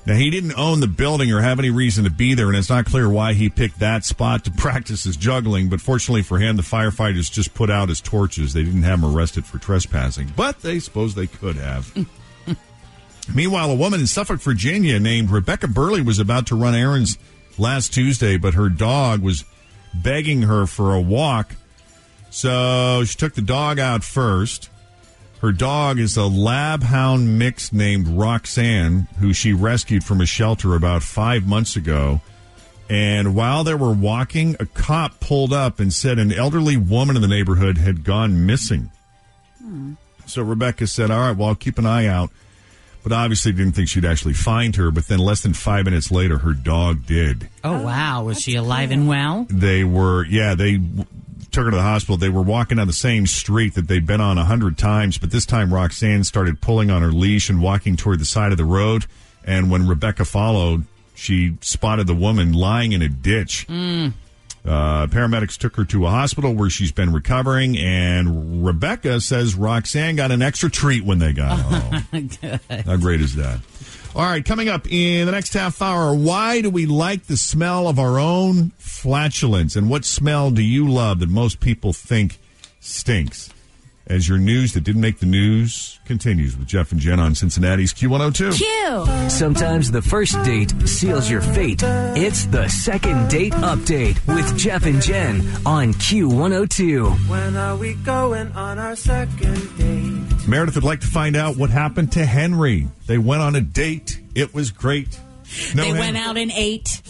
Now, 0.06 0.14
he 0.14 0.30
didn't 0.30 0.54
own 0.54 0.82
the 0.82 0.88
building 0.88 1.32
or 1.32 1.42
have 1.42 1.58
any 1.58 1.72
reason 1.72 2.04
to 2.04 2.12
be 2.12 2.36
there, 2.36 2.48
and 2.48 2.56
it's 2.56 2.70
not 2.70 2.86
clear 2.86 3.10
why 3.10 3.34
he 3.34 3.50
picked 3.50 3.80
that 3.80 4.06
spot 4.06 4.46
to 4.46 4.52
practice 4.58 5.04
his 5.04 5.18
juggling. 5.18 5.68
But 5.68 5.82
fortunately 5.82 6.22
for 6.22 6.38
him, 6.38 6.58
the 6.58 6.64
firefighters 6.64 7.32
just 7.32 7.54
put 7.56 7.70
out 7.72 7.90
his 7.90 8.02
torches. 8.02 8.54
They 8.54 8.64
didn't 8.64 8.84
have 8.84 9.00
him 9.00 9.06
arrested 9.06 9.46
for 9.46 9.58
trespassing, 9.58 10.32
but 10.36 10.62
they 10.62 10.80
suppose 10.80 11.16
they 11.16 11.28
could 11.28 11.56
have. 11.56 11.92
Meanwhile, 13.34 13.72
a 13.72 13.76
woman 13.76 14.00
in 14.00 14.08
Suffolk, 14.08 14.40
Virginia 14.40 15.00
named 15.00 15.32
Rebecca 15.32 15.68
Burley 15.68 16.02
was 16.02 16.20
about 16.20 16.48
to 16.48 16.56
run 16.56 16.76
errands 16.76 17.18
last 17.58 17.92
Tuesday, 17.94 18.38
but 18.38 18.54
her 18.54 18.70
dog 18.70 19.22
was 19.22 19.44
begging 19.96 20.44
her 20.44 20.68
for 20.68 20.94
a 20.94 21.02
walk. 21.02 21.56
So 22.30 23.04
she 23.06 23.18
took 23.18 23.34
the 23.34 23.42
dog 23.42 23.80
out 23.80 24.04
first. 24.04 24.70
Her 25.46 25.52
dog 25.52 26.00
is 26.00 26.18
a 26.18 26.26
lab 26.26 26.82
hound 26.82 27.38
mix 27.38 27.72
named 27.72 28.08
Roxanne, 28.08 29.08
who 29.20 29.32
she 29.32 29.54
rescued 29.54 30.04
from 30.04 30.20
a 30.20 30.26
shelter 30.26 30.74
about 30.74 31.04
five 31.04 31.46
months 31.46 31.76
ago. 31.76 32.22
And 32.90 33.36
while 33.36 33.64
they 33.64 33.76
were 33.76 33.94
walking, 33.94 34.56
a 34.60 34.66
cop 34.66 35.20
pulled 35.20 35.54
up 35.54 35.80
and 35.80 35.94
said 35.94 36.18
an 36.18 36.34
elderly 36.34 36.78
woman 36.78 37.16
in 37.16 37.22
the 37.22 37.28
neighborhood 37.28 37.78
had 37.78 38.04
gone 38.04 38.48
missing. 38.48 38.90
Hmm. 39.62 39.94
So 40.26 40.42
Rebecca 40.42 40.88
said, 40.88 41.12
All 41.12 41.20
right, 41.20 41.38
well, 41.38 41.50
I'll 41.50 41.56
keep 41.56 41.78
an 41.78 41.86
eye 41.86 42.08
out. 42.08 42.32
But 43.04 43.12
obviously 43.12 43.52
didn't 43.52 43.74
think 43.74 43.88
she'd 43.88 44.04
actually 44.04 44.34
find 44.34 44.76
her. 44.78 44.90
But 44.90 45.08
then 45.08 45.20
less 45.20 45.42
than 45.42 45.54
five 45.54 45.86
minutes 45.86 46.10
later, 46.10 46.40
her 46.40 46.54
dog 46.54 47.06
did. 47.06 47.50
Oh, 47.64 47.84
wow. 47.84 48.24
Was 48.24 48.42
she 48.42 48.56
alive 48.56 48.90
and 48.90 49.08
well? 49.08 49.46
They 49.48 49.84
were, 49.84 50.26
yeah, 50.26 50.56
they 50.56 50.78
w- 50.78 51.06
took 51.56 51.64
her 51.64 51.72
to 51.72 51.78
the 51.78 51.84
hospital. 51.84 52.18
They 52.18 52.28
were 52.28 52.42
walking 52.42 52.78
down 52.78 52.88
the 52.88 52.94
same 52.94 53.26
street 53.26 53.76
that 53.76 53.88
they'd 53.88 54.06
been 54.06 54.20
on 54.20 54.38
a 54.38 54.44
hundred 54.44 54.78
times, 54.78 55.18
but 55.18 55.32
this 55.32 55.46
time 55.46 55.74
Roxanne 55.74 56.26
started 56.26 56.60
pulling 56.60 56.92
on 56.92 57.02
her 57.02 57.14
leash 57.14 57.50
and 57.50 57.62
walking 57.62 57.96
toward 57.96 58.20
the 58.20 58.26
side 58.26 58.52
of 58.52 58.58
the 58.58 58.66
road. 58.66 59.06
And 59.46 59.72
when 59.72 59.88
Rebecca 59.88 60.26
followed, 60.26 60.84
she 61.14 61.58
spotted 61.62 62.08
the 62.08 62.14
woman 62.14 62.52
lying 62.52 62.92
in 62.92 63.02
a 63.02 63.08
ditch. 63.08 63.68
Mm. 63.70 64.12
Uh, 64.66 65.06
paramedics 65.08 65.58
took 65.58 65.76
her 65.76 65.86
to 65.86 66.08
a 66.08 66.10
hospital 66.10 66.54
where 66.54 66.70
she's 66.70 66.92
been 66.92 67.14
recovering, 67.14 67.78
and 67.78 68.66
Rebecca 68.66 69.22
says 69.22 69.54
Roxanne 69.54 70.16
got 70.16 70.32
an 70.32 70.42
extra 70.42 70.72
treat 70.72 71.06
when 71.06 71.20
they 71.20 71.34
got 71.34 71.60
home. 71.60 72.30
How 72.86 72.98
great 72.98 73.22
is 73.22 73.36
that? 73.36 73.60
All 74.16 74.24
right, 74.24 74.44
coming 74.44 74.70
up 74.70 74.90
in 74.90 75.26
the 75.26 75.32
next 75.34 75.54
half 75.54 75.82
hour, 75.82 76.16
why 76.16 76.62
do 76.62 76.70
we 76.70 76.86
like 76.86 77.26
the 77.26 77.38
smell 77.38 77.88
of 77.88 78.00
our 78.00 78.18
own 78.18 78.72
flatulence? 78.78 79.76
And 79.76 79.90
what 79.90 80.06
smell 80.06 80.52
do 80.52 80.64
you 80.64 80.90
love 80.90 81.20
that 81.20 81.30
most 81.30 81.60
people 81.60 81.92
think 81.92 82.40
stinks? 82.80 83.50
As 84.08 84.30
your 84.30 84.38
news 84.38 84.74
that 84.74 84.82
didn't 84.84 85.02
make 85.02 85.18
the 85.20 85.26
news 85.26 86.00
continues 86.06 86.56
with 86.56 86.68
Jeff 86.68 86.92
and 86.92 87.02
Jen 87.02 87.20
on 87.20 87.34
Cincinnati's 87.34 87.92
Q102. 87.92 88.56
Q. 88.56 89.30
Sometimes 89.32 89.90
the 89.90 90.02
first 90.04 90.34
date 90.44 90.72
seals 90.88 91.28
your 91.28 91.42
fate. 91.42 91.82
It's 91.84 92.46
the 92.46 92.68
second 92.68 93.30
date 93.30 93.54
update 93.54 94.16
with 94.28 94.56
Jeff 94.60 94.86
and 94.86 95.02
Jen 95.02 95.42
on 95.66 95.92
Q102. 95.94 97.28
When 97.28 97.58
are 97.58 97.76
we 97.78 97.96
going 97.96 98.52
on 98.52 98.78
our 98.78 98.96
second 98.96 99.76
date? 99.78 100.48
Meredith 100.48 100.76
would 100.76 100.84
like 100.84 101.02
to 101.02 101.08
find 101.08 101.36
out 101.36 101.58
what 101.58 101.72
happened 101.72 102.12
to 102.12 102.26
Henry. 102.28 102.88
They 103.08 103.18
went 103.18 103.42
on 103.42 103.56
a 103.56 103.62
date. 103.62 104.22
It 104.36 104.54
was 104.54 104.70
great. 104.70 105.20
No 105.74 105.82
they 105.82 105.90
Hen- 105.90 105.98
went 105.98 106.18
out 106.18 106.38
and 106.38 106.52
ate. 106.56 107.02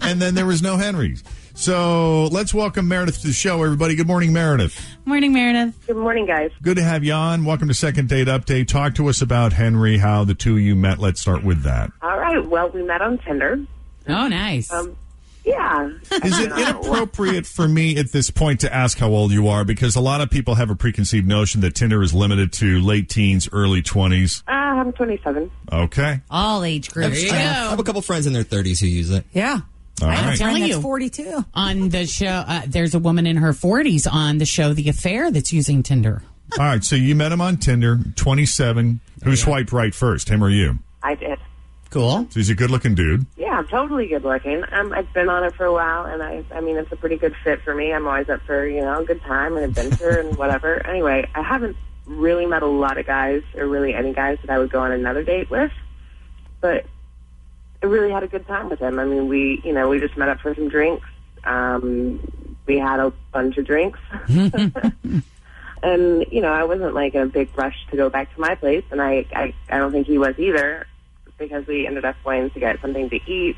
and 0.00 0.22
then 0.22 0.34
there 0.34 0.46
was 0.46 0.62
no 0.62 0.78
Henrys. 0.78 1.22
So 1.58 2.26
let's 2.30 2.54
welcome 2.54 2.86
Meredith 2.86 3.20
to 3.22 3.26
the 3.26 3.32
show, 3.32 3.64
everybody. 3.64 3.96
Good 3.96 4.06
morning, 4.06 4.32
Meredith. 4.32 4.80
Morning, 5.04 5.32
Meredith. 5.32 5.74
Good 5.88 5.96
morning, 5.96 6.24
guys. 6.24 6.52
Good 6.62 6.76
to 6.76 6.84
have 6.84 7.02
you 7.02 7.12
on. 7.12 7.44
Welcome 7.44 7.66
to 7.66 7.74
Second 7.74 8.08
Date 8.08 8.28
Update. 8.28 8.68
Talk 8.68 8.94
to 8.94 9.08
us 9.08 9.22
about 9.22 9.52
Henry, 9.52 9.98
how 9.98 10.22
the 10.22 10.34
two 10.34 10.52
of 10.54 10.60
you 10.60 10.76
met. 10.76 11.00
Let's 11.00 11.20
start 11.20 11.42
with 11.42 11.64
that. 11.64 11.90
All 12.00 12.16
right. 12.16 12.46
Well, 12.46 12.70
we 12.70 12.84
met 12.84 13.02
on 13.02 13.18
Tinder. 13.18 13.58
Oh, 14.08 14.28
nice. 14.28 14.72
Um, 14.72 14.96
yeah. 15.44 15.90
Is 16.22 16.38
it 16.38 16.52
inappropriate 16.56 17.44
for 17.44 17.66
me 17.66 17.98
at 17.98 18.12
this 18.12 18.30
point 18.30 18.60
to 18.60 18.72
ask 18.72 18.96
how 18.96 19.08
old 19.08 19.32
you 19.32 19.48
are? 19.48 19.64
Because 19.64 19.96
a 19.96 20.00
lot 20.00 20.20
of 20.20 20.30
people 20.30 20.54
have 20.54 20.70
a 20.70 20.76
preconceived 20.76 21.26
notion 21.26 21.60
that 21.62 21.74
Tinder 21.74 22.04
is 22.04 22.14
limited 22.14 22.52
to 22.54 22.80
late 22.80 23.08
teens, 23.08 23.48
early 23.50 23.82
20s. 23.82 24.44
Uh, 24.46 24.52
I'm 24.52 24.92
27. 24.92 25.50
Okay. 25.72 26.20
All 26.30 26.62
age 26.62 26.92
groups. 26.92 27.16
There 27.16 27.18
you 27.18 27.32
go. 27.32 27.36
Jeff. 27.36 27.56
I 27.66 27.70
have 27.70 27.80
a 27.80 27.82
couple 27.82 28.00
friends 28.00 28.28
in 28.28 28.32
their 28.32 28.44
30s 28.44 28.78
who 28.80 28.86
use 28.86 29.10
it. 29.10 29.24
Yeah. 29.32 29.62
All 30.02 30.08
I'm 30.08 30.28
right. 30.28 30.38
telling 30.38 30.62
that's 30.62 30.74
you. 30.74 30.80
42. 30.80 31.44
On 31.54 31.88
the 31.88 32.06
show, 32.06 32.26
uh, 32.26 32.62
there's 32.66 32.94
a 32.94 32.98
woman 32.98 33.26
in 33.26 33.36
her 33.36 33.52
40s 33.52 34.10
on 34.10 34.38
the 34.38 34.46
show 34.46 34.72
The 34.72 34.88
Affair 34.88 35.30
that's 35.30 35.52
using 35.52 35.82
Tinder. 35.82 36.22
All 36.58 36.64
right. 36.64 36.82
So 36.84 36.96
you 36.96 37.14
met 37.14 37.32
him 37.32 37.40
on 37.40 37.56
Tinder, 37.56 37.98
27. 38.16 39.00
Who 39.24 39.36
swiped 39.36 39.72
right 39.72 39.94
first, 39.94 40.28
him 40.28 40.42
or 40.42 40.48
you? 40.50 40.78
I 41.02 41.14
did. 41.14 41.38
Cool. 41.90 42.26
So 42.30 42.40
he's 42.40 42.50
a 42.50 42.54
good 42.54 42.70
looking 42.70 42.94
dude. 42.94 43.24
Yeah, 43.36 43.62
totally 43.68 44.08
good 44.08 44.22
looking. 44.22 44.62
Um, 44.72 44.92
I've 44.92 45.10
been 45.14 45.28
on 45.30 45.42
it 45.44 45.54
for 45.54 45.64
a 45.64 45.72
while, 45.72 46.04
and 46.04 46.22
I, 46.22 46.44
I 46.54 46.60
mean, 46.60 46.76
it's 46.76 46.92
a 46.92 46.96
pretty 46.96 47.16
good 47.16 47.34
fit 47.42 47.62
for 47.62 47.74
me. 47.74 47.92
I'm 47.92 48.06
always 48.06 48.28
up 48.28 48.42
for, 48.42 48.66
you 48.68 48.82
know, 48.82 49.00
a 49.00 49.04
good 49.04 49.22
time 49.22 49.56
and 49.56 49.64
adventure 49.64 50.20
and 50.20 50.36
whatever. 50.36 50.86
Anyway, 50.86 51.28
I 51.34 51.42
haven't 51.42 51.76
really 52.04 52.44
met 52.46 52.62
a 52.62 52.66
lot 52.66 52.98
of 52.98 53.06
guys, 53.06 53.42
or 53.56 53.66
really 53.66 53.94
any 53.94 54.12
guys 54.12 54.38
that 54.42 54.50
I 54.50 54.58
would 54.58 54.70
go 54.70 54.80
on 54.80 54.92
another 54.92 55.22
date 55.24 55.48
with, 55.50 55.72
but 56.60 56.84
I 56.84 56.88
really 57.86 58.10
had 58.10 58.22
a 58.22 58.28
good 58.28 58.46
time 58.46 58.68
with 58.70 58.80
him. 58.80 58.98
I 58.98 59.04
mean, 59.04 59.28
we, 59.28 59.60
you 59.64 59.72
know, 59.72 59.88
we 59.88 60.00
just 60.00 60.16
met 60.16 60.28
up 60.28 60.40
for 60.40 60.54
some 60.54 60.68
drinks. 60.68 61.06
Um, 61.44 62.20
we 62.66 62.78
had 62.78 63.00
a 63.00 63.12
bunch 63.32 63.56
of 63.56 63.66
drinks. 63.66 63.98
and, 64.28 65.22
you 66.30 66.40
know, 66.40 66.52
I 66.52 66.64
wasn't 66.64 66.94
like 66.94 67.14
in 67.14 67.22
a 67.22 67.26
big 67.26 67.56
rush 67.56 67.86
to 67.90 67.96
go 67.96 68.10
back 68.10 68.34
to 68.34 68.40
my 68.40 68.54
place, 68.54 68.84
and 68.90 69.00
I, 69.00 69.26
I, 69.32 69.54
I 69.70 69.78
don't 69.78 69.92
think 69.92 70.06
he 70.06 70.18
was 70.18 70.38
either 70.38 70.86
because 71.38 71.66
we 71.66 71.86
ended 71.86 72.04
up 72.04 72.16
going 72.24 72.50
to 72.50 72.60
get 72.60 72.80
something 72.80 73.08
to 73.10 73.16
eat. 73.30 73.56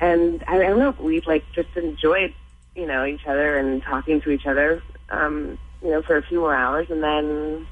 And 0.00 0.42
I, 0.46 0.56
I 0.56 0.68
don't 0.68 0.78
know, 0.78 0.94
we 0.98 1.20
like 1.20 1.44
just 1.52 1.68
enjoyed, 1.76 2.34
you 2.74 2.86
know, 2.86 3.04
each 3.04 3.26
other 3.26 3.58
and 3.58 3.82
talking 3.82 4.20
to 4.22 4.30
each 4.30 4.46
other, 4.46 4.82
um, 5.10 5.58
you 5.82 5.90
know, 5.90 6.02
for 6.02 6.16
a 6.16 6.22
few 6.22 6.40
more 6.40 6.54
hours. 6.54 6.90
And 6.90 7.02
then, 7.02 7.66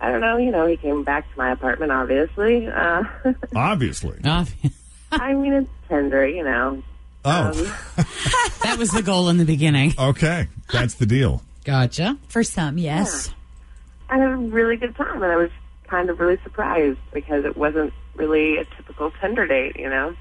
I 0.00 0.10
don't 0.10 0.20
know, 0.20 0.36
you 0.36 0.50
know, 0.50 0.66
he 0.66 0.76
came 0.76 1.04
back 1.04 1.30
to 1.30 1.38
my 1.38 1.52
apartment, 1.52 1.92
obviously. 1.92 2.66
Uh, 2.66 3.04
Obviously. 4.26 4.85
I 5.20 5.34
mean, 5.34 5.52
it's 5.52 5.70
Tinder, 5.88 6.26
you 6.26 6.44
know. 6.44 6.82
Oh. 7.24 7.48
Um, 7.48 7.54
that 8.62 8.76
was 8.78 8.90
the 8.90 9.02
goal 9.02 9.28
in 9.28 9.36
the 9.36 9.44
beginning. 9.44 9.94
Okay. 9.98 10.48
That's 10.72 10.94
the 10.94 11.06
deal. 11.06 11.42
Gotcha. 11.64 12.18
For 12.28 12.44
some, 12.44 12.78
yes. 12.78 13.34
I 14.08 14.18
had 14.18 14.30
a 14.30 14.36
really 14.36 14.76
good 14.76 14.94
time, 14.94 15.22
and 15.22 15.32
I 15.32 15.36
was 15.36 15.50
kind 15.88 16.10
of 16.10 16.20
really 16.20 16.38
surprised 16.44 16.98
because 17.12 17.44
it 17.44 17.56
wasn't 17.56 17.92
really 18.14 18.58
a 18.58 18.64
typical 18.64 19.10
Tinder 19.20 19.46
date, 19.46 19.76
you 19.76 19.90
know. 19.90 20.14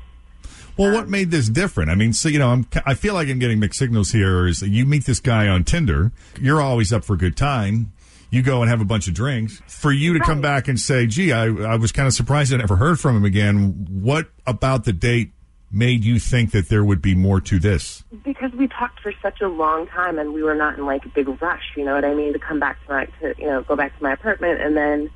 Well, 0.78 0.92
what 0.92 1.06
um, 1.06 1.12
made 1.12 1.32
this 1.32 1.48
different? 1.48 1.90
I 1.90 1.96
mean, 1.96 2.12
so 2.14 2.28
you 2.28 2.40
know, 2.40 2.50
I'm, 2.50 2.68
I 2.86 2.96
feel 2.96 3.14
like 3.14 3.30
I'm 3.30 3.40
getting 3.40 3.60
mixed 3.60 3.80
signals 3.80 4.12
here. 4.12 4.48
Is 4.48 4.60
that 4.60 4.70
you 4.70 4.86
meet 4.86 5.06
this 5.06 5.20
guy 5.20 5.48
on 5.48 5.64
Tinder, 5.64 6.12
you're 6.40 6.62
always 6.62 6.92
up 6.92 7.06
for 7.06 7.14
a 7.14 7.18
good 7.18 7.38
time. 7.38 7.94
You 8.36 8.42
go 8.42 8.62
and 8.62 8.70
have 8.70 8.82
a 8.82 8.86
bunch 8.86 9.08
of 9.08 9.14
drinks. 9.14 9.62
For 9.68 9.94
you 9.94 10.14
to 10.14 10.20
come 10.20 10.42
back 10.42 10.68
and 10.68 10.78
say, 10.78 11.08
"Gee, 11.08 11.32
I, 11.32 11.46
I 11.46 11.76
was 11.78 11.94
kind 11.94 12.06
of 12.06 12.14
surprised 12.14 12.54
I 12.54 12.58
never 12.58 12.76
heard 12.76 13.00
from 13.00 13.16
him 13.16 13.24
again." 13.24 13.88
What 13.90 14.28
about 14.46 14.84
the 14.84 14.92
date 14.92 15.32
made 15.72 16.04
you 16.04 16.20
think 16.20 16.52
that 16.52 16.68
there 16.68 16.84
would 16.84 17.02
be 17.02 17.16
more 17.16 17.40
to 17.42 17.60
this? 17.60 18.04
because 18.24 18.52
we 18.54 18.68
talked 18.68 19.00
for 19.00 19.14
such 19.22 19.40
a 19.42 19.48
long 19.48 19.88
time 19.88 20.20
and 20.20 20.34
we 20.34 20.42
were 20.44 20.54
not 20.56 20.78
in 20.78 20.86
like 20.86 21.06
a 21.06 21.10
big 21.10 21.28
rush, 21.42 21.64
you 21.78 21.84
know 21.86 21.96
what 21.96 22.04
I 22.06 22.14
mean, 22.14 22.34
to 22.34 22.40
come 22.40 22.60
back 22.60 22.78
to 22.86 22.92
my 22.94 23.06
to 23.22 23.34
you 23.38 23.48
know, 23.48 23.62
go 23.64 23.76
back 23.78 23.96
to 23.98 24.04
my 24.04 24.12
apartment 24.14 24.62
and 24.62 24.76
then 24.76 25.10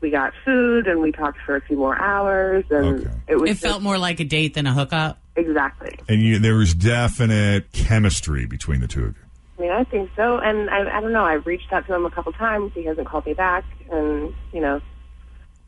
we 0.00 0.10
got 0.10 0.32
food 0.44 0.86
and 0.86 1.00
we 1.00 1.10
talked 1.12 1.38
for 1.46 1.56
a 1.56 1.60
few 1.62 1.76
more 1.78 1.98
hours 2.00 2.64
and 2.70 3.08
it 3.28 3.36
was 3.36 3.50
It 3.50 3.52
just- 3.54 3.62
felt 3.64 3.82
more 3.82 3.96
like 3.98 4.20
a 4.20 4.24
date 4.24 4.54
than 4.54 4.66
a 4.66 4.72
hookup. 4.72 5.20
exactly. 5.36 5.98
And 6.08 6.20
you, 6.22 6.38
there 6.38 6.56
was 6.56 6.74
definite 6.74 7.72
chemistry 7.72 8.44
between 8.46 8.80
the 8.80 8.88
two 8.88 9.04
of 9.04 9.16
you. 9.16 9.22
I 9.62 9.64
mean, 9.64 9.72
I 9.72 9.84
think 9.84 10.10
so. 10.16 10.38
And 10.38 10.68
I, 10.70 10.98
I 10.98 11.00
don't 11.00 11.12
know. 11.12 11.24
I've 11.24 11.46
reached 11.46 11.72
out 11.72 11.86
to 11.86 11.94
him 11.94 12.04
a 12.04 12.10
couple 12.10 12.32
times. 12.32 12.72
He 12.74 12.84
hasn't 12.84 13.06
called 13.06 13.26
me 13.26 13.32
back. 13.34 13.64
And, 13.92 14.34
you 14.52 14.60
know, 14.60 14.80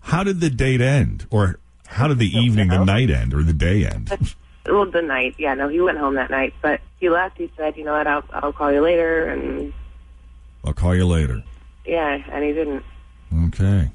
How 0.00 0.24
did 0.24 0.40
the 0.40 0.50
date 0.50 0.80
end? 0.80 1.26
Or 1.30 1.60
how 1.86 2.08
did 2.08 2.18
the 2.18 2.26
evening, 2.36 2.70
the 2.70 2.84
night 2.84 3.08
end, 3.08 3.32
or 3.32 3.44
the 3.44 3.52
day 3.52 3.86
end? 3.86 4.10
well, 4.66 4.90
the 4.90 5.00
night. 5.00 5.36
Yeah, 5.38 5.54
no, 5.54 5.68
he 5.68 5.80
went 5.80 5.98
home 5.98 6.16
that 6.16 6.28
night. 6.28 6.54
But 6.60 6.80
he 6.98 7.08
left. 7.08 7.38
He 7.38 7.52
said, 7.56 7.76
you 7.76 7.84
know 7.84 7.92
what, 7.92 8.08
I'll, 8.08 8.24
I'll 8.30 8.52
call 8.52 8.72
you 8.72 8.80
later. 8.80 9.28
And, 9.28 9.72
I'll 10.64 10.72
call 10.72 10.96
you 10.96 11.06
later. 11.06 11.44
yeah, 11.86 12.18
and 12.32 12.44
he 12.44 12.52
didn't. 12.52 12.82
Okay. 13.46 13.90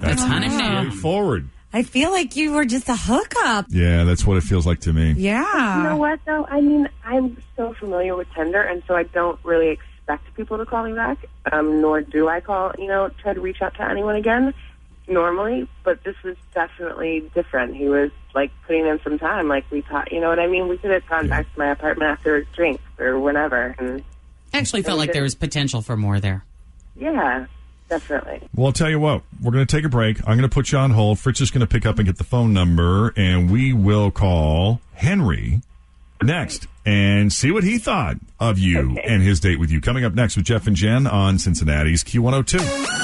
That's 0.00 0.22
straightforward. 0.24 1.48
I 1.74 1.82
feel 1.82 2.12
like 2.12 2.36
you 2.36 2.52
were 2.52 2.64
just 2.64 2.88
a 2.88 2.94
hookup. 2.94 3.66
Yeah, 3.68 4.04
that's 4.04 4.24
what 4.24 4.36
it 4.36 4.44
feels 4.44 4.64
like 4.64 4.78
to 4.82 4.92
me. 4.92 5.10
Yeah. 5.16 5.78
You 5.78 5.82
know 5.82 5.96
what, 5.96 6.20
though? 6.24 6.46
I 6.46 6.60
mean, 6.60 6.88
I'm 7.04 7.36
so 7.56 7.74
familiar 7.74 8.14
with 8.14 8.28
Tinder, 8.32 8.62
and 8.62 8.84
so 8.86 8.94
I 8.94 9.02
don't 9.02 9.40
really 9.42 9.70
expect 9.70 10.32
people 10.36 10.56
to 10.58 10.66
call 10.66 10.84
me 10.84 10.92
back, 10.92 11.18
um, 11.50 11.80
nor 11.80 12.00
do 12.00 12.28
I 12.28 12.40
call, 12.40 12.70
you 12.78 12.86
know, 12.86 13.10
try 13.20 13.34
to 13.34 13.40
reach 13.40 13.60
out 13.60 13.74
to 13.74 13.82
anyone 13.90 14.14
again 14.14 14.54
normally. 15.08 15.68
But 15.82 16.04
this 16.04 16.14
was 16.22 16.36
definitely 16.54 17.28
different. 17.34 17.74
He 17.74 17.88
was, 17.88 18.12
like, 18.36 18.52
putting 18.68 18.86
in 18.86 19.00
some 19.02 19.18
time. 19.18 19.48
Like, 19.48 19.68
we 19.72 19.80
thought, 19.80 20.12
you 20.12 20.20
know 20.20 20.28
what 20.28 20.38
I 20.38 20.46
mean? 20.46 20.68
We 20.68 20.78
could 20.78 20.92
have 20.92 21.04
gone 21.08 21.26
back 21.26 21.52
to 21.52 21.58
my 21.58 21.70
apartment 21.70 22.08
after 22.08 22.36
a 22.36 22.44
drink 22.44 22.80
or 23.00 23.18
whenever. 23.18 23.74
And, 23.80 24.04
actually 24.52 24.82
felt 24.82 24.98
like 24.98 25.12
there 25.12 25.24
was 25.24 25.34
potential 25.34 25.82
for 25.82 25.96
more 25.96 26.20
there. 26.20 26.44
yeah, 26.94 27.46
definitely. 27.88 28.40
Well, 28.54 28.66
I'll 28.66 28.72
tell 28.72 28.90
you 28.90 29.00
what, 29.00 29.22
we're 29.42 29.52
going 29.52 29.66
to 29.66 29.76
take 29.76 29.84
a 29.84 29.88
break. 29.88 30.18
I'm 30.20 30.36
going 30.36 30.48
to 30.48 30.54
put 30.54 30.72
you 30.72 30.78
on 30.78 30.90
hold. 30.90 31.18
Fritz 31.18 31.40
is 31.40 31.50
going 31.50 31.60
to 31.60 31.66
pick 31.66 31.86
up 31.86 31.98
and 31.98 32.06
get 32.06 32.18
the 32.18 32.24
phone 32.24 32.52
number, 32.52 33.12
and 33.16 33.50
we 33.50 33.72
will 33.72 34.10
call 34.10 34.80
Henry 34.94 35.60
next 36.22 36.66
and 36.86 37.32
see 37.32 37.50
what 37.50 37.64
he 37.64 37.78
thought 37.78 38.16
of 38.40 38.58
you 38.58 38.98
and 39.04 39.22
his 39.22 39.40
date 39.40 39.58
with 39.58 39.70
you. 39.70 39.80
Coming 39.80 40.04
up 40.04 40.14
next 40.14 40.36
with 40.36 40.44
Jeff 40.46 40.66
and 40.66 40.76
Jen 40.76 41.06
on 41.06 41.38
Cincinnati's 41.38 42.04
Q102. 42.04 42.94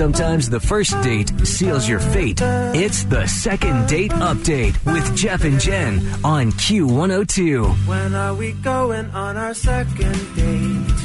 Sometimes 0.00 0.48
the 0.48 0.60
first 0.60 0.92
date 1.02 1.30
seals 1.46 1.86
your 1.86 1.98
fate. 1.98 2.40
It's 2.40 3.04
the 3.04 3.26
second 3.26 3.86
date 3.86 4.12
update 4.12 4.82
with 4.86 5.14
Jeff 5.14 5.44
and 5.44 5.60
Jen 5.60 5.98
on 6.24 6.52
Q102. 6.52 7.86
When 7.86 8.14
are 8.14 8.34
we 8.34 8.52
going 8.52 9.10
on 9.10 9.36
our 9.36 9.52
second 9.52 10.36
date? 10.36 10.99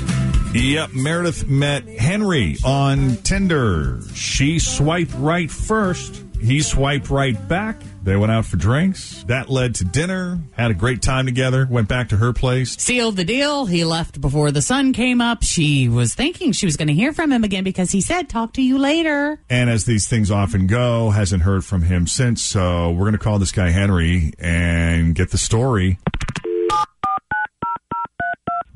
Yep, 0.56 0.94
Meredith 0.94 1.50
met 1.50 1.86
Henry 1.86 2.56
on 2.64 3.18
Tinder. 3.18 4.00
She 4.14 4.58
swiped 4.60 5.14
right 5.16 5.52
first. 5.52 6.24
He 6.40 6.62
swiped 6.62 7.10
right 7.10 7.36
back. 7.50 7.82
They 8.04 8.16
went 8.16 8.32
out 8.32 8.46
for 8.46 8.56
drinks. 8.56 9.24
That 9.24 9.50
led 9.50 9.76
to 9.76 9.84
dinner. 9.84 10.40
Had 10.54 10.72
a 10.72 10.74
great 10.74 11.02
time 11.02 11.26
together. 11.26 11.68
Went 11.70 11.90
back 11.90 12.08
to 12.10 12.18
her 12.18 12.32
place. 12.32 12.78
Sealed 12.80 13.18
the 13.18 13.26
deal. 13.26 13.66
He 13.66 13.84
left 13.84 14.22
before 14.22 14.52
the 14.52 14.62
sun 14.62 14.94
came 14.94 15.20
up. 15.20 15.44
She 15.44 15.90
was 15.90 16.16
thinking 16.16 16.54
she 16.54 16.66
was 16.66 16.78
going 16.78 16.88
to 16.88 16.94
hear 16.94 17.12
from 17.12 17.34
him 17.34 17.44
again 17.44 17.66
because 17.66 17.92
he 17.92 18.00
said, 18.00 18.30
talk 18.30 18.54
to 18.54 18.62
you 18.62 18.78
later. 18.78 19.42
And 19.50 19.70
as 19.70 19.84
these 19.84 20.08
things 20.08 20.32
often 20.32 20.68
go, 20.68 21.10
hasn't 21.10 21.44
heard 21.44 21.66
from 21.66 21.82
him 21.82 22.08
since. 22.08 22.42
So 22.42 22.92
we're 22.92 23.06
going 23.06 23.14
to 23.14 23.18
call 23.18 23.40
this 23.40 23.52
guy 23.52 23.72
Henry 23.72 24.32
and 24.40 25.16
get 25.16 25.32
the 25.32 25.38
story. 25.38 25.98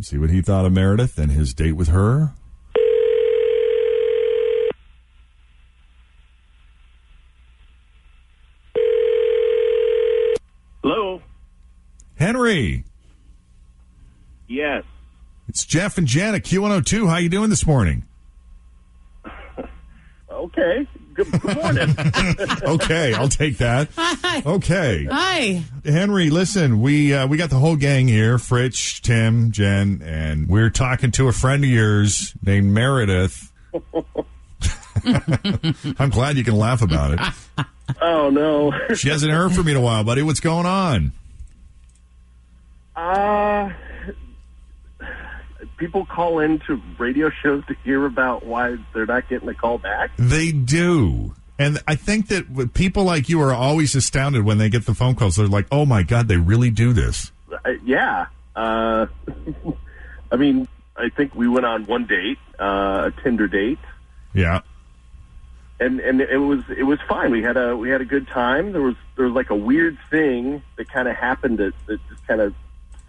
See 0.01 0.17
what 0.17 0.29
he 0.29 0.41
thought 0.41 0.65
of 0.65 0.71
Meredith 0.71 1.17
and 1.17 1.31
his 1.31 1.53
date 1.53 1.73
with 1.73 1.89
her. 1.89 2.31
Hello. 10.81 11.21
Henry, 12.15 12.83
Yes. 14.47 14.83
it's 15.47 15.63
Jeff 15.65 15.97
and 15.97 16.07
Janet 16.07 16.43
Q102. 16.43 17.07
How 17.07 17.17
you 17.17 17.29
doing 17.29 17.49
this 17.49 17.65
morning? 17.65 18.05
Okay. 20.31 20.87
Good, 21.19 21.41
good 21.41 21.55
morning. 21.57 21.95
okay, 22.63 23.13
I'll 23.13 23.27
take 23.27 23.57
that. 23.57 23.89
Okay. 24.45 25.05
Hi. 25.09 25.63
Henry, 25.83 26.29
listen, 26.29 26.81
we 26.81 27.13
uh, 27.13 27.27
we 27.27 27.35
got 27.35 27.49
the 27.49 27.57
whole 27.57 27.75
gang 27.75 28.07
here, 28.07 28.37
Fritz, 28.37 28.99
Tim, 28.99 29.51
Jen, 29.51 30.01
and 30.05 30.47
we're 30.47 30.69
talking 30.69 31.11
to 31.11 31.27
a 31.27 31.31
friend 31.33 31.63
of 31.63 31.69
yours 31.69 32.33
named 32.43 32.71
Meredith. 32.71 33.51
I'm 35.99 36.09
glad 36.09 36.37
you 36.37 36.43
can 36.43 36.55
laugh 36.55 36.81
about 36.81 37.13
it. 37.13 37.19
oh 38.01 38.29
no. 38.29 38.71
She 38.95 39.09
hasn't 39.09 39.31
heard 39.33 39.51
from 39.51 39.65
me 39.65 39.71
in 39.71 39.77
a 39.77 39.81
while, 39.81 40.03
buddy. 40.03 40.21
What's 40.21 40.39
going 40.39 40.65
on? 40.65 41.11
Uh 42.95 43.71
people 45.79 46.05
call 46.05 46.39
into 46.39 46.81
radio 46.99 47.29
shows 47.43 47.65
to 47.67 47.75
hear 47.83 48.05
about 48.05 48.45
why 48.45 48.77
they're 48.93 49.05
not 49.05 49.27
getting 49.29 49.49
a 49.49 49.53
call 49.55 49.77
back. 49.79 50.11
They 50.17 50.51
do. 50.51 51.33
And 51.57 51.79
I 51.87 51.95
think 51.95 52.27
that 52.27 52.73
people 52.73 53.03
like 53.03 53.27
you 53.27 53.41
are 53.41 53.53
always 53.53 53.95
astounded 53.95 54.45
when 54.45 54.59
they 54.59 54.69
get 54.69 54.85
the 54.85 54.93
phone 54.93 55.15
calls. 55.15 55.35
They're 55.35 55.47
like, 55.47 55.67
"Oh 55.71 55.85
my 55.85 56.03
god, 56.03 56.27
they 56.27 56.37
really 56.37 56.69
do 56.69 56.93
this." 56.93 57.31
Uh, 57.51 57.71
yeah. 57.83 58.27
Uh 58.55 59.07
I 60.31 60.35
mean, 60.37 60.67
I 60.95 61.09
think 61.09 61.33
we 61.35 61.47
went 61.47 61.65
on 61.65 61.85
one 61.85 62.05
date, 62.05 62.37
uh, 62.59 63.09
a 63.09 63.21
Tinder 63.23 63.47
date. 63.47 63.79
Yeah. 64.33 64.61
and 65.81 65.99
and 65.99 66.21
it 66.21 66.37
was 66.37 66.63
it 66.77 66.83
was 66.83 66.99
fine. 67.09 67.31
We 67.31 67.41
had 67.41 67.57
a 67.57 67.75
we 67.75 67.89
had 67.89 67.99
a 67.99 68.05
good 68.05 68.27
time. 68.29 68.71
There 68.71 68.81
was 68.81 68.95
there 69.17 69.25
was 69.25 69.33
like 69.33 69.49
a 69.49 69.55
weird 69.55 69.97
thing 70.09 70.61
that 70.77 70.87
kind 70.89 71.07
of 71.09 71.15
happened 71.17 71.57
that, 71.57 71.73
that 71.87 71.99
just 72.09 72.25
kind 72.27 72.39
of 72.39 72.53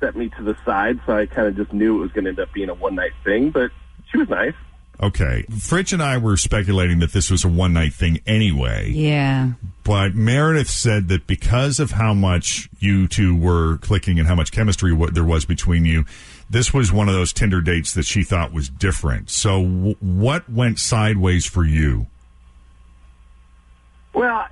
set 0.00 0.16
me 0.16 0.30
to 0.30 0.42
the 0.42 0.56
side. 0.64 0.98
So 1.06 1.16
I 1.16 1.26
kind 1.26 1.46
of 1.46 1.56
just 1.56 1.72
knew 1.72 1.98
it 1.98 2.00
was 2.00 2.12
going 2.12 2.24
to 2.24 2.30
end 2.30 2.40
up 2.40 2.52
being 2.52 2.68
a 2.68 2.74
one 2.74 2.94
night 2.94 3.12
thing. 3.24 3.50
But 3.50 3.70
she 4.10 4.18
was 4.18 4.28
nice. 4.28 4.54
Okay. 5.02 5.46
Fritz 5.58 5.92
and 5.92 6.02
I 6.02 6.18
were 6.18 6.36
speculating 6.36 6.98
that 6.98 7.12
this 7.12 7.30
was 7.30 7.44
a 7.44 7.48
one 7.48 7.72
night 7.72 7.94
thing 7.94 8.20
anyway. 8.26 8.90
Yeah. 8.90 9.52
But 9.82 10.14
Meredith 10.14 10.68
said 10.68 11.08
that 11.08 11.26
because 11.26 11.80
of 11.80 11.92
how 11.92 12.12
much 12.12 12.68
you 12.78 13.08
two 13.08 13.34
were 13.34 13.78
clicking 13.78 14.18
and 14.18 14.28
how 14.28 14.34
much 14.34 14.52
chemistry 14.52 14.92
what 14.92 15.14
there 15.14 15.24
was 15.24 15.46
between 15.46 15.86
you, 15.86 16.04
this 16.50 16.74
was 16.74 16.92
one 16.92 17.08
of 17.08 17.14
those 17.14 17.32
Tinder 17.32 17.62
dates 17.62 17.94
that 17.94 18.04
she 18.04 18.22
thought 18.22 18.52
was 18.52 18.68
different. 18.68 19.30
So, 19.30 19.62
w- 19.62 19.96
what 20.00 20.50
went 20.50 20.78
sideways 20.78 21.46
for 21.46 21.64
you? 21.64 22.06
Well, 24.12 24.46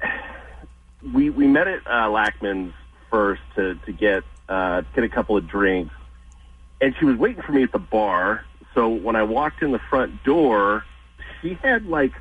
we 1.13 1.29
we 1.31 1.47
met 1.47 1.69
at 1.69 1.87
uh, 1.87 2.09
Lackman's 2.09 2.73
first 3.11 3.43
to 3.57 3.75
to 3.85 3.93
get 3.93 4.23
uh, 4.49 4.83
get 4.95 5.05
a 5.05 5.09
couple 5.09 5.37
of 5.37 5.47
drinks, 5.47 5.95
and 6.81 6.95
she 6.99 7.05
was 7.05 7.17
waiting 7.17 7.43
for 7.43 7.53
me 7.53 7.63
at 7.63 7.73
the 7.73 7.79
bar. 7.79 8.45
So 8.75 8.89
when 8.89 9.17
I 9.17 9.23
walked 9.23 9.63
in 9.63 9.73
the 9.73 9.81
front 9.91 10.23
door, 10.25 10.85
she 11.41 11.55
had 11.55 11.87
like 11.87 12.13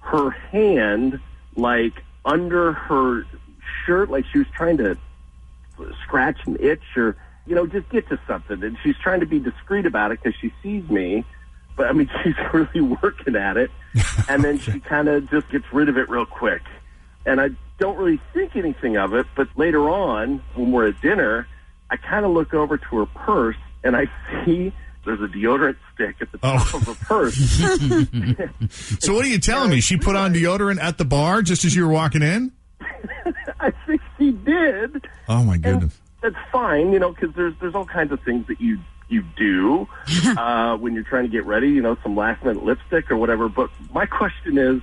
her 0.00 0.30
hand 0.30 1.20
like 1.56 2.02
under 2.24 2.72
her 2.72 3.26
shirt, 3.86 4.10
like 4.10 4.24
she 4.32 4.38
was 4.38 4.46
trying 4.54 4.78
to 4.78 4.96
scratch 6.04 6.38
an 6.46 6.56
itch 6.60 6.82
or 6.96 7.16
you 7.46 7.54
know 7.54 7.66
just 7.66 7.88
get 7.90 8.08
to 8.08 8.18
something, 8.26 8.62
and 8.62 8.76
she's 8.82 8.96
trying 9.02 9.20
to 9.20 9.26
be 9.26 9.38
discreet 9.38 9.86
about 9.86 10.12
it 10.12 10.22
because 10.22 10.38
she 10.40 10.52
sees 10.62 10.88
me. 10.88 11.24
But 11.76 11.86
I 11.86 11.92
mean, 11.92 12.10
she's 12.22 12.34
really 12.52 12.80
working 12.80 13.36
at 13.36 13.56
it, 13.56 13.70
and 14.28 14.44
then 14.44 14.58
she 14.58 14.80
kind 14.80 15.08
of 15.08 15.30
just 15.30 15.48
gets 15.50 15.64
rid 15.72 15.88
of 15.88 15.96
it 15.96 16.08
real 16.08 16.26
quick 16.26 16.62
and 17.24 17.40
I 17.40 17.50
don't 17.78 17.96
really 17.96 18.20
think 18.32 18.56
anything 18.56 18.96
of 18.96 19.14
it. 19.14 19.26
But 19.36 19.48
later 19.56 19.88
on, 19.88 20.42
when 20.54 20.72
we're 20.72 20.88
at 20.88 21.00
dinner, 21.00 21.46
I 21.92 21.98
kind 21.98 22.24
of 22.24 22.32
look 22.32 22.54
over 22.54 22.78
to 22.78 22.96
her 22.96 23.06
purse 23.06 23.56
and 23.84 23.94
I 23.94 24.06
see 24.44 24.72
there's 25.04 25.20
a 25.20 25.26
deodorant 25.26 25.76
stick 25.92 26.16
at 26.22 26.32
the 26.32 26.38
top 26.38 26.72
of 26.72 26.86
her 26.86 26.94
purse. 26.94 27.36
So, 29.00 29.12
what 29.12 29.26
are 29.26 29.28
you 29.28 29.38
telling 29.38 29.68
me? 29.68 29.80
She 29.80 29.98
put 29.98 30.16
on 30.16 30.32
deodorant 30.32 30.80
at 30.80 30.96
the 30.96 31.04
bar 31.04 31.42
just 31.42 31.66
as 31.66 31.76
you 31.76 31.86
were 31.86 31.92
walking 31.92 32.22
in? 32.22 32.52
I 33.60 33.72
think 33.86 34.00
she 34.16 34.32
did. 34.32 35.06
Oh, 35.28 35.44
my 35.44 35.58
goodness. 35.58 35.98
That's 36.22 36.36
fine, 36.50 36.92
you 36.92 36.98
know, 36.98 37.12
because 37.12 37.34
there's 37.34 37.54
there's 37.60 37.74
all 37.74 37.84
kinds 37.84 38.12
of 38.12 38.22
things 38.22 38.46
that 38.46 38.60
you 38.60 38.78
you 39.08 39.22
do 39.36 39.86
uh, 40.38 40.76
when 40.76 40.94
you're 40.94 41.02
trying 41.02 41.24
to 41.24 41.28
get 41.28 41.44
ready. 41.44 41.68
You 41.68 41.82
know, 41.82 41.98
some 42.02 42.16
last 42.16 42.42
minute 42.42 42.64
lipstick 42.64 43.10
or 43.10 43.16
whatever. 43.16 43.48
But 43.48 43.70
my 43.92 44.06
question 44.06 44.56
is, 44.56 44.80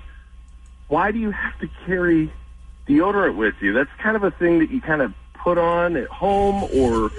why 0.90 1.12
do 1.12 1.18
you 1.18 1.32
have 1.32 1.58
to 1.60 1.70
carry 1.86 2.32
deodorant 2.88 3.36
with 3.36 3.56
you? 3.62 3.74
That's 3.74 3.90
kind 3.98 4.16
of 4.16 4.24
a 4.24 4.32
thing 4.32 4.60
that 4.60 4.70
you 4.70 4.82
kind 4.82 5.02
of 5.02 5.14
put 5.44 5.58
on 5.58 5.96
at 5.96 6.08
home, 6.08 6.70
or 6.74 7.12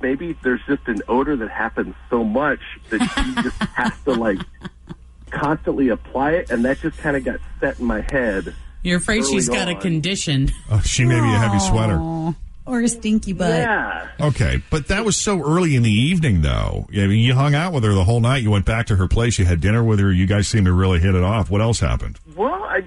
maybe 0.00 0.36
there's 0.42 0.60
just 0.66 0.86
an 0.86 1.00
odor 1.08 1.36
that 1.36 1.50
happens 1.50 1.94
so 2.10 2.24
much 2.24 2.60
that 2.90 3.00
she 3.00 3.42
just 3.42 3.56
has 3.74 3.92
to 4.04 4.12
like 4.12 4.38
constantly 5.30 5.88
apply 5.88 6.32
it, 6.32 6.50
and 6.50 6.64
that 6.64 6.80
just 6.80 6.98
kind 6.98 7.16
of 7.16 7.24
got 7.24 7.40
set 7.60 7.78
in 7.80 7.86
my 7.86 8.00
head 8.10 8.54
You're 8.82 8.98
afraid 8.98 9.24
she's 9.24 9.48
got 9.48 9.68
a 9.68 9.74
condition. 9.74 10.50
Oh, 10.70 10.80
she 10.80 11.04
may 11.04 11.20
be 11.20 11.32
a 11.32 11.38
heavy 11.38 11.58
sweater. 11.58 12.34
Or 12.64 12.80
a 12.80 12.88
stinky 12.88 13.32
butt. 13.32 13.50
Yeah. 13.50 14.08
Okay, 14.20 14.62
but 14.70 14.86
that 14.86 15.04
was 15.04 15.16
so 15.16 15.42
early 15.42 15.74
in 15.74 15.82
the 15.82 15.90
evening, 15.90 16.42
though. 16.42 16.86
I 16.92 17.08
mean, 17.08 17.18
you 17.18 17.34
hung 17.34 17.56
out 17.56 17.72
with 17.72 17.82
her 17.82 17.92
the 17.92 18.04
whole 18.04 18.20
night. 18.20 18.44
You 18.44 18.52
went 18.52 18.66
back 18.66 18.86
to 18.86 18.96
her 18.96 19.08
place. 19.08 19.36
You 19.36 19.44
had 19.46 19.60
dinner 19.60 19.82
with 19.82 19.98
her. 19.98 20.12
You 20.12 20.26
guys 20.26 20.46
seemed 20.46 20.66
to 20.66 20.72
really 20.72 21.00
hit 21.00 21.16
it 21.16 21.24
off. 21.24 21.50
What 21.50 21.60
else 21.60 21.80
happened? 21.80 22.20
Well, 22.36 22.62
I 22.62 22.84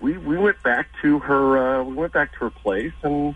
we 0.00 0.16
we 0.18 0.38
went 0.38 0.62
back 0.62 0.88
to 1.02 1.18
her 1.18 1.80
uh, 1.80 1.82
we 1.82 1.94
went 1.94 2.12
back 2.12 2.32
to 2.34 2.38
her 2.38 2.50
place 2.50 2.92
and 3.02 3.34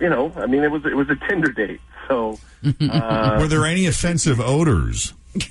you 0.00 0.08
know, 0.08 0.32
I 0.36 0.46
mean 0.46 0.64
it 0.64 0.70
was 0.70 0.84
it 0.84 0.94
was 0.94 1.08
a 1.10 1.16
Tinder 1.28 1.52
date. 1.52 1.80
So 2.06 2.38
uh, 2.80 3.36
Were 3.40 3.48
there 3.48 3.66
any 3.66 3.86
offensive 3.86 4.40
odors? 4.40 5.12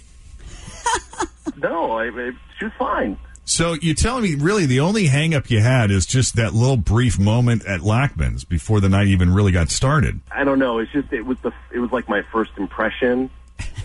no, 1.57 1.93
I, 1.93 2.07
I, 2.07 2.31
she 2.57 2.65
was 2.65 2.73
fine. 2.77 3.17
So 3.45 3.73
you're 3.73 3.95
telling 3.95 4.23
me 4.23 4.35
really 4.35 4.65
the 4.65 4.81
only 4.81 5.05
hang 5.07 5.33
up 5.33 5.49
you 5.49 5.61
had 5.61 5.89
is 5.89 6.05
just 6.05 6.35
that 6.35 6.53
little 6.53 6.75
brief 6.75 7.17
moment 7.17 7.65
at 7.65 7.81
Lackman's 7.81 8.43
before 8.43 8.81
the 8.81 8.89
night 8.89 9.07
even 9.07 9.33
really 9.33 9.53
got 9.53 9.69
started. 9.69 10.19
I 10.31 10.43
don't 10.43 10.59
know. 10.59 10.79
It's 10.79 10.91
just 10.91 11.13
it 11.13 11.21
was 11.21 11.37
the 11.39 11.53
it 11.73 11.79
was 11.79 11.91
like 11.93 12.09
my 12.09 12.23
first 12.23 12.51
impression. 12.57 13.29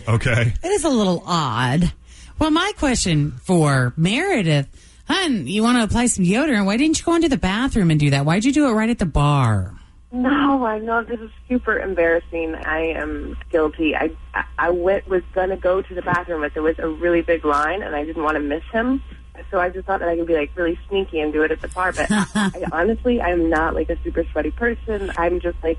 Okay. 0.09 0.55
It 0.65 0.69
is 0.69 0.85
a 0.85 0.91
little 0.91 1.23
odd. 1.27 1.93
Well, 2.41 2.51
my 2.51 2.73
question 2.77 3.33
for 3.43 3.93
Meredith, 3.97 4.67
hun, 5.07 5.47
you 5.47 5.63
want 5.63 5.79
to 5.79 5.85
apply 5.85 6.07
some 6.07 6.25
deodorant? 6.25 6.67
Why 6.67 6.77
didn't 6.77 6.99
you 6.99 7.05
go 7.05 7.15
into 7.15 7.29
the 7.29 7.37
bathroom 7.39 7.93
and 7.93 8.01
do 8.01 8.11
that? 8.11 8.25
Why'd 8.25 8.45
you 8.45 8.53
do 8.53 8.67
it 8.69 8.73
right 8.73 8.91
at 8.91 8.99
the 8.99 9.07
bar? 9.07 9.75
No, 10.13 10.67
I 10.67 10.79
know 10.79 11.03
this 11.03 11.21
is 11.21 11.31
super 11.49 11.79
embarrassing. 11.79 12.55
I 12.55 12.89
am 12.89 13.39
guilty. 13.51 13.97
I 13.97 14.11
I, 14.59 14.69
went 14.69 15.09
was 15.09 15.23
gonna 15.33 15.57
go 15.57 15.81
to 15.81 15.95
the 15.95 16.03
bathroom, 16.03 16.43
but 16.43 16.53
there 16.53 16.63
was 16.63 16.79
a 16.79 16.87
really 16.87 17.23
big 17.23 17.47
line, 17.47 17.83
and 17.83 17.97
I 17.97 18.05
didn't 18.05 18.23
want 18.23 18.35
to 18.35 18.41
miss 18.41 18.63
him. 18.71 19.03
So 19.51 19.59
I 19.59 19.71
just 19.71 19.87
thought 19.87 20.01
that 20.01 20.09
I 20.11 20.17
could 20.17 20.27
be 20.27 20.35
like 20.35 20.51
really 20.55 20.79
sneaky 20.89 21.21
and 21.21 21.33
do 21.33 21.43
it 21.43 21.51
at 21.51 21.63
the 21.63 21.69
bar. 21.69 21.93
But 21.93 22.09
I, 22.11 22.65
honestly, 22.71 23.23
I'm 23.23 23.49
not 23.49 23.75
like 23.75 23.89
a 23.89 23.97
super 24.05 24.25
sweaty 24.33 24.51
person. 24.51 25.11
I'm 25.17 25.41
just 25.41 25.57
like 25.63 25.79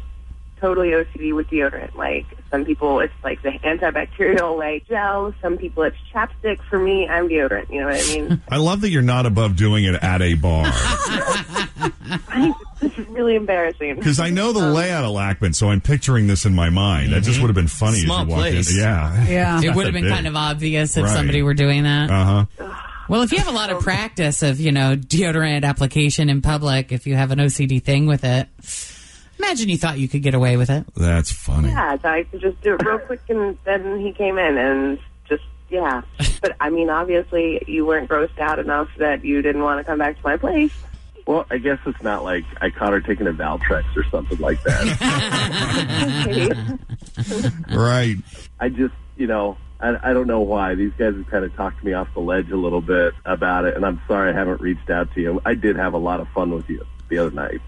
totally 0.63 0.91
OCD 0.91 1.35
with 1.35 1.47
deodorant. 1.49 1.93
Like 1.95 2.25
some 2.49 2.63
people, 2.63 3.01
it's 3.01 3.13
like 3.21 3.41
the 3.41 3.49
antibacterial 3.51 4.57
like 4.57 4.87
gel. 4.87 5.33
Some 5.41 5.57
people, 5.57 5.83
it's 5.83 5.97
chapstick. 6.13 6.59
For 6.69 6.79
me, 6.79 7.05
I'm 7.05 7.27
deodorant. 7.27 7.69
You 7.69 7.81
know 7.81 7.87
what 7.87 7.99
I 8.01 8.15
mean? 8.15 8.41
I 8.49 8.55
love 8.57 8.79
that 8.81 8.89
you're 8.89 9.01
not 9.01 9.25
above 9.25 9.57
doing 9.57 9.83
it 9.83 9.95
at 10.01 10.21
a 10.21 10.35
bar 10.35 10.63
this 12.81 12.97
is 12.97 13.07
really 13.09 13.35
embarrassing. 13.35 13.95
because 13.95 14.19
I 14.19 14.29
know 14.29 14.51
the 14.53 14.59
layout 14.71 15.03
of 15.03 15.11
Lackman, 15.11 15.53
so 15.53 15.69
I'm 15.69 15.81
picturing 15.81 16.27
this 16.27 16.45
in 16.45 16.53
my 16.55 16.69
mind. 16.69 17.11
That 17.13 17.23
just 17.23 17.41
would 17.41 17.47
have 17.47 17.55
been 17.55 17.67
funny 17.67 17.99
Small 17.99 18.19
as 18.21 18.27
you 18.27 18.29
walked 18.31 18.41
place. 18.41 18.71
in. 18.73 18.79
Yeah, 18.81 19.25
Yeah. 19.27 19.61
It 19.61 19.75
would 19.75 19.85
have 19.85 19.93
been 19.93 20.03
Big. 20.05 20.13
kind 20.13 20.27
of 20.27 20.35
obvious 20.35 20.95
if 20.97 21.03
Right. 21.03 21.13
somebody 21.13 21.41
were 21.41 21.53
doing 21.53 21.83
that. 21.83 22.09
Uh 22.09 22.45
huh. 22.57 22.73
Well, 23.09 23.21
if 23.23 23.31
you 23.33 23.37
have 23.39 23.47
a 23.49 23.51
lot 23.51 23.69
of 23.69 23.81
practice 23.81 24.43
of, 24.43 24.59
you 24.61 24.71
know, 24.71 24.95
deodorant 24.95 25.65
application 25.65 26.29
in 26.29 26.41
public, 26.41 26.91
if 26.93 27.05
you 27.05 27.15
have 27.15 27.31
an 27.31 27.39
OCD 27.39 27.83
thing 27.83 28.05
with 28.05 28.23
it, 28.23 28.47
imagine 29.39 29.69
you 29.69 29.77
thought 29.77 29.97
you 29.99 30.07
could 30.07 30.21
get 30.21 30.33
away 30.33 30.57
with 30.57 30.69
it. 30.69 30.85
That's 30.95 31.31
funny. 31.31 31.69
Yeah, 31.69 31.97
so 31.99 32.09
I 32.09 32.23
could 32.23 32.41
just 32.41 32.61
do 32.61 32.75
it 32.75 32.85
real 32.85 32.99
quick, 32.99 33.21
and 33.29 33.57
then 33.63 33.99
he 33.99 34.11
came 34.13 34.37
in 34.37 34.57
and 34.57 34.99
just 35.27 35.43
yeah. 35.69 36.01
But 36.41 36.55
I 36.59 36.69
mean, 36.69 36.89
obviously, 36.89 37.61
you 37.67 37.85
weren't 37.85 38.09
grossed 38.09 38.39
out 38.39 38.59
enough 38.59 38.89
that 38.97 39.23
you 39.23 39.41
didn't 39.41 39.63
want 39.63 39.79
to 39.79 39.83
come 39.83 39.99
back 39.99 40.17
to 40.17 40.23
my 40.23 40.37
place. 40.37 40.73
Well, 41.25 41.45
I 41.49 41.57
guess 41.57 41.79
it's 41.85 42.01
not 42.03 42.23
like 42.23 42.43
I 42.59 42.69
caught 42.69 42.91
her 42.91 42.99
taking 42.99 43.27
a 43.27 43.31
Valtrex 43.33 43.85
or 43.95 44.03
something 44.09 44.39
like 44.39 44.61
that. 44.63 44.79
Right. 47.73 48.17
I 48.59 48.69
just, 48.69 48.93
you 49.15 49.27
know, 49.27 49.57
I, 49.79 50.09
I 50.09 50.13
don't 50.13 50.27
know 50.27 50.41
why. 50.41 50.75
These 50.75 50.93
guys 50.97 51.15
have 51.15 51.27
kind 51.27 51.45
of 51.45 51.55
talked 51.55 51.83
me 51.83 51.93
off 51.93 52.07
the 52.13 52.19
ledge 52.21 52.49
a 52.51 52.57
little 52.57 52.81
bit 52.81 53.13
about 53.25 53.65
it, 53.65 53.75
and 53.75 53.85
I'm 53.85 54.01
sorry 54.07 54.31
I 54.31 54.33
haven't 54.33 54.61
reached 54.61 54.89
out 54.89 55.13
to 55.13 55.21
you. 55.21 55.41
I 55.45 55.53
did 55.53 55.75
have 55.75 55.93
a 55.93 55.97
lot 55.97 56.19
of 56.19 56.27
fun 56.29 56.51
with 56.51 56.69
you 56.69 56.85
the 57.09 57.19
other 57.19 57.31
night. 57.31 57.61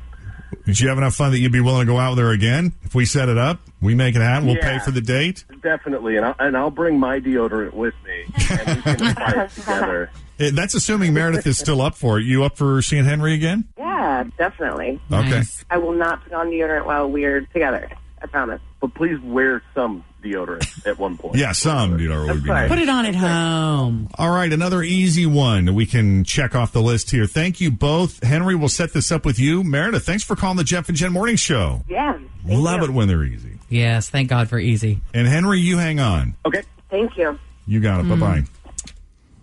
Did 0.65 0.79
you 0.79 0.89
have 0.89 0.97
enough 0.97 1.15
fun 1.15 1.31
that 1.31 1.39
you'd 1.39 1.51
be 1.51 1.61
willing 1.61 1.85
to 1.85 1.91
go 1.93 1.97
out 1.99 2.11
with 2.11 2.19
her 2.19 2.31
again? 2.31 2.73
If 2.83 2.95
we 2.95 3.05
set 3.05 3.29
it 3.29 3.37
up, 3.37 3.59
we 3.81 3.93
make 3.95 4.15
it 4.15 4.21
happen. 4.21 4.47
We'll 4.47 4.57
pay 4.57 4.79
for 4.79 4.91
the 4.91 5.01
date. 5.01 5.45
Definitely, 5.61 6.17
and 6.17 6.25
I'll, 6.25 6.35
and 6.39 6.57
I'll 6.57 6.71
bring 6.71 6.99
my 6.99 7.19
deodorant 7.19 7.73
with 7.73 7.93
me, 8.05 8.23
and 8.49 8.75
we 8.77 8.81
can 8.83 9.07
apply 9.11 9.43
it 9.43 9.49
together. 9.51 10.09
Eh, 10.39 10.51
That's 10.53 10.73
assuming 10.73 11.13
Meredith 11.13 11.45
is 11.47 11.57
still 11.57 11.81
up 11.81 11.95
for 11.95 12.19
it. 12.19 12.23
You 12.25 12.43
up 12.43 12.57
for 12.57 12.81
seeing 12.81 13.05
Henry 13.05 13.33
again? 13.33 13.65
Yeah, 13.77 14.23
definitely. 14.37 14.99
Okay. 15.11 15.43
I 15.69 15.77
will 15.77 15.93
not 15.93 16.23
put 16.23 16.33
on 16.33 16.47
deodorant 16.47 16.85
while 16.85 17.09
we're 17.09 17.41
together. 17.41 17.89
I 18.25 18.27
promise. 18.27 18.61
But 18.81 18.95
please 18.95 19.19
wear 19.21 19.61
some 19.75 20.03
deodorant 20.23 20.87
at 20.87 20.97
one 20.97 21.17
point. 21.17 21.35
Yeah, 21.35 21.51
some, 21.51 21.97
deodorant 21.97 22.33
would 22.33 22.43
be 22.43 22.49
nice. 22.49 22.69
Put 22.69 22.79
it 22.79 22.89
on 22.89 23.05
at 23.05 23.13
home. 23.13 24.09
All 24.15 24.31
right, 24.31 24.51
another 24.51 24.81
easy 24.81 25.27
one 25.27 25.75
we 25.75 25.85
can 25.85 26.23
check 26.23 26.55
off 26.55 26.71
the 26.71 26.81
list 26.81 27.11
here. 27.11 27.27
Thank 27.27 27.61
you 27.61 27.69
both. 27.69 28.23
Henry, 28.23 28.55
we'll 28.55 28.67
set 28.69 28.93
this 28.93 29.11
up 29.11 29.25
with 29.25 29.37
you. 29.37 29.63
Meredith, 29.63 30.05
thanks 30.05 30.23
for 30.23 30.35
calling 30.35 30.57
the 30.57 30.63
Jeff 30.63 30.89
and 30.89 30.97
Jen 30.97 31.13
Morning 31.13 31.35
Show. 31.35 31.83
Yeah. 31.87 32.17
Love 32.45 32.81
it 32.81 32.89
when 32.89 33.07
they're 33.07 33.23
easy. 33.23 33.59
Yes, 33.69 34.09
thank 34.09 34.29
God 34.29 34.49
for 34.49 34.57
easy. 34.57 35.01
And 35.13 35.27
Henry, 35.27 35.59
you 35.59 35.77
hang 35.77 35.99
on. 35.99 36.35
Okay. 36.45 36.63
Thank 36.89 37.17
you. 37.17 37.37
You 37.67 37.79
got 37.79 37.99
it. 37.99 38.09
Bye 38.09 38.15
bye. 38.15 38.39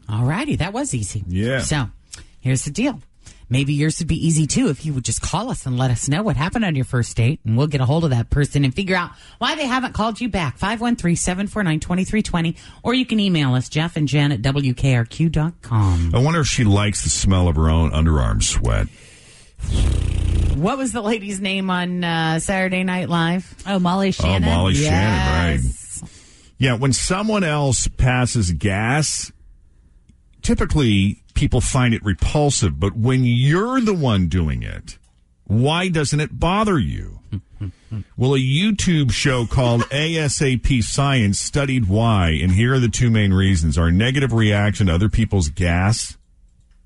Hmm. 0.09 0.13
All 0.13 0.25
righty, 0.25 0.57
that 0.57 0.73
was 0.73 0.93
easy. 0.95 1.25
Yeah. 1.29 1.61
So, 1.61 1.89
here's 2.41 2.65
the 2.65 2.71
deal. 2.71 3.01
Maybe 3.53 3.75
yours 3.75 3.99
would 3.99 4.09
be 4.09 4.17
easy 4.27 4.47
too 4.47 4.69
if 4.71 4.87
you 4.87 4.95
would 4.95 5.05
just 5.05 5.21
call 5.21 5.51
us 5.51 5.67
and 5.67 5.77
let 5.77 5.91
us 5.91 6.09
know 6.09 6.23
what 6.23 6.37
happened 6.37 6.65
on 6.65 6.75
your 6.75 6.87
first 6.87 7.15
date, 7.19 7.39
and 7.45 7.55
we'll 7.55 7.67
get 7.67 7.83
a 7.83 7.85
hold 7.85 8.03
of 8.05 8.09
that 8.09 8.31
person 8.31 8.65
and 8.65 8.75
figure 8.75 8.97
out 8.97 9.11
why 9.37 9.55
they 9.57 9.67
haven't 9.67 9.93
called 9.93 10.23
you 10.23 10.31
back. 10.31 10.57
513 10.57 11.15
749 11.17 11.79
2320. 11.79 12.57
Or 12.83 12.95
you 12.95 13.05
can 13.05 13.21
email 13.21 13.53
us, 13.53 13.69
Jeff 13.69 13.97
and 13.99 14.09
Jen 14.09 14.33
at 14.33 14.41
WKRQ.com. 14.41 16.13
I 16.15 16.19
wonder 16.19 16.41
if 16.41 16.47
she 16.47 16.65
likes 16.65 17.05
the 17.05 17.11
smell 17.11 17.47
of 17.47 17.57
her 17.57 17.69
own 17.69 17.91
underarm 17.91 18.43
sweat. 18.43 18.89
What 20.57 20.79
was 20.79 20.93
the 20.93 21.03
lady's 21.03 21.39
name 21.39 21.69
on 21.69 22.03
uh, 22.03 22.39
Saturday 22.39 22.85
Night 22.85 23.11
Live? 23.11 23.55
Oh, 23.67 23.79
Molly 23.79 24.13
Shannon. 24.13 24.49
Oh, 24.49 24.55
Molly 24.55 24.75
Yes. 24.77 24.83
Shannon, 24.89 25.61
right. 25.61 26.11
Yeah, 26.57 26.77
when 26.79 26.95
someone 26.95 27.45
else 27.45 27.87
passes 27.87 28.51
gas, 28.53 29.31
typically 30.43 31.23
people 31.35 31.61
find 31.61 31.95
it 31.95 32.05
repulsive, 32.05 32.79
but 32.79 32.97
when 32.97 33.25
you're 33.25 33.81
the 33.81 33.95
one 33.95 34.29
doing 34.29 34.63
it, 34.63 34.99
why 35.45 35.89
doesn't 35.89 36.21
it 36.21 36.39
bother 36.39 36.79
you? 36.79 37.21
well, 38.17 38.35
a 38.35 38.39
YouTube 38.39 39.13
show 39.13 39.47
called 39.47 39.83
ASAP 39.91 40.83
Science 40.83 41.39
studied 41.39 41.89
why, 41.89 42.31
and 42.31 42.53
here 42.53 42.75
are 42.75 42.81
the 42.81 42.89
two 42.89 43.11
main 43.11 43.33
reasons. 43.33 43.79
Our 43.79 43.91
negative 43.91 44.33
reaction 44.33 44.87
to 44.87 44.95
other 44.95 45.09
people's 45.09 45.49
gas 45.49 46.17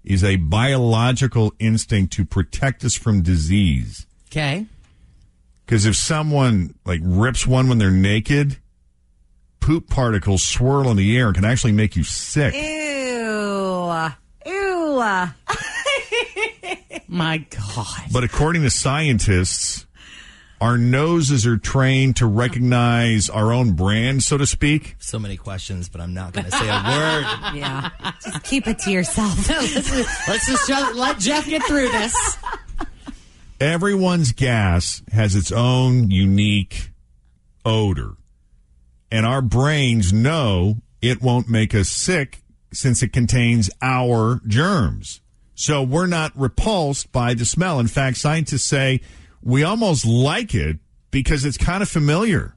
is 0.04 0.22
a 0.22 0.36
biological 0.36 1.52
instinct 1.58 2.12
to 2.14 2.24
protect 2.24 2.84
us 2.84 2.94
from 2.94 3.22
disease. 3.22 4.06
Okay. 4.30 4.66
Because 5.64 5.84
if 5.84 5.96
someone 5.96 6.74
like 6.84 7.00
rips 7.02 7.46
one 7.46 7.68
when 7.68 7.78
they're 7.78 7.90
naked, 7.90 8.58
poop 9.58 9.88
particles 9.88 10.44
swirl 10.44 10.88
in 10.90 10.96
the 10.96 11.16
air 11.16 11.26
and 11.26 11.34
can 11.34 11.44
actually 11.44 11.72
make 11.72 11.96
you 11.96 12.04
sick. 12.04 12.54
Ew. 12.54 12.96
Ew. 15.00 15.28
My 17.08 17.38
God. 17.38 18.02
But 18.12 18.24
according 18.24 18.62
to 18.62 18.70
scientists, 18.70 19.86
our 20.60 20.78
noses 20.78 21.46
are 21.46 21.58
trained 21.58 22.16
to 22.16 22.26
recognize 22.26 23.28
our 23.28 23.52
own 23.52 23.72
brand, 23.72 24.22
so 24.22 24.38
to 24.38 24.46
speak. 24.46 24.96
So 24.98 25.18
many 25.18 25.36
questions, 25.36 25.88
but 25.88 26.00
I'm 26.00 26.14
not 26.14 26.32
going 26.32 26.46
to 26.46 26.50
say 26.50 26.66
a 26.66 26.72
word. 26.72 27.56
Yeah. 27.56 27.90
Just 28.24 28.42
keep 28.42 28.66
it 28.66 28.78
to 28.80 28.90
yourself. 28.90 29.48
Let's 30.28 30.46
just 30.46 30.68
let 30.94 31.18
Jeff 31.18 31.46
get 31.46 31.62
through 31.64 31.88
this. 31.88 32.38
Everyone's 33.60 34.32
gas 34.32 35.02
has 35.12 35.34
its 35.34 35.52
own 35.52 36.10
unique 36.10 36.90
odor. 37.64 38.12
And 39.10 39.24
our 39.24 39.42
brains 39.42 40.12
know 40.12 40.76
it 41.00 41.22
won't 41.22 41.48
make 41.48 41.74
us 41.74 41.88
sick 41.88 42.42
since 42.76 43.02
it 43.02 43.12
contains 43.12 43.70
our 43.82 44.40
germs. 44.46 45.20
So 45.54 45.82
we're 45.82 46.06
not 46.06 46.32
repulsed 46.36 47.10
by 47.12 47.34
the 47.34 47.44
smell. 47.44 47.80
In 47.80 47.86
fact, 47.88 48.18
scientists 48.18 48.64
say 48.64 49.00
we 49.42 49.62
almost 49.62 50.04
like 50.04 50.54
it 50.54 50.78
because 51.10 51.44
it's 51.44 51.56
kind 51.56 51.82
of 51.82 51.88
familiar. 51.88 52.54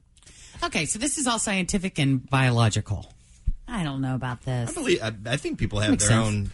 Okay, 0.62 0.84
so 0.84 0.98
this 0.98 1.16
is 1.16 1.26
all 1.26 1.38
scientific 1.38 1.98
and 1.98 2.28
biological. 2.28 3.10
I 3.66 3.84
don't 3.84 4.00
know 4.02 4.14
about 4.14 4.42
this. 4.42 4.70
I 4.70 4.72
believe. 4.74 5.02
I, 5.02 5.12
I 5.26 5.36
think 5.36 5.58
people 5.58 5.78
have 5.80 5.92
Makes 5.92 6.08
their 6.08 6.18
sense. 6.22 6.26
own 6.28 6.50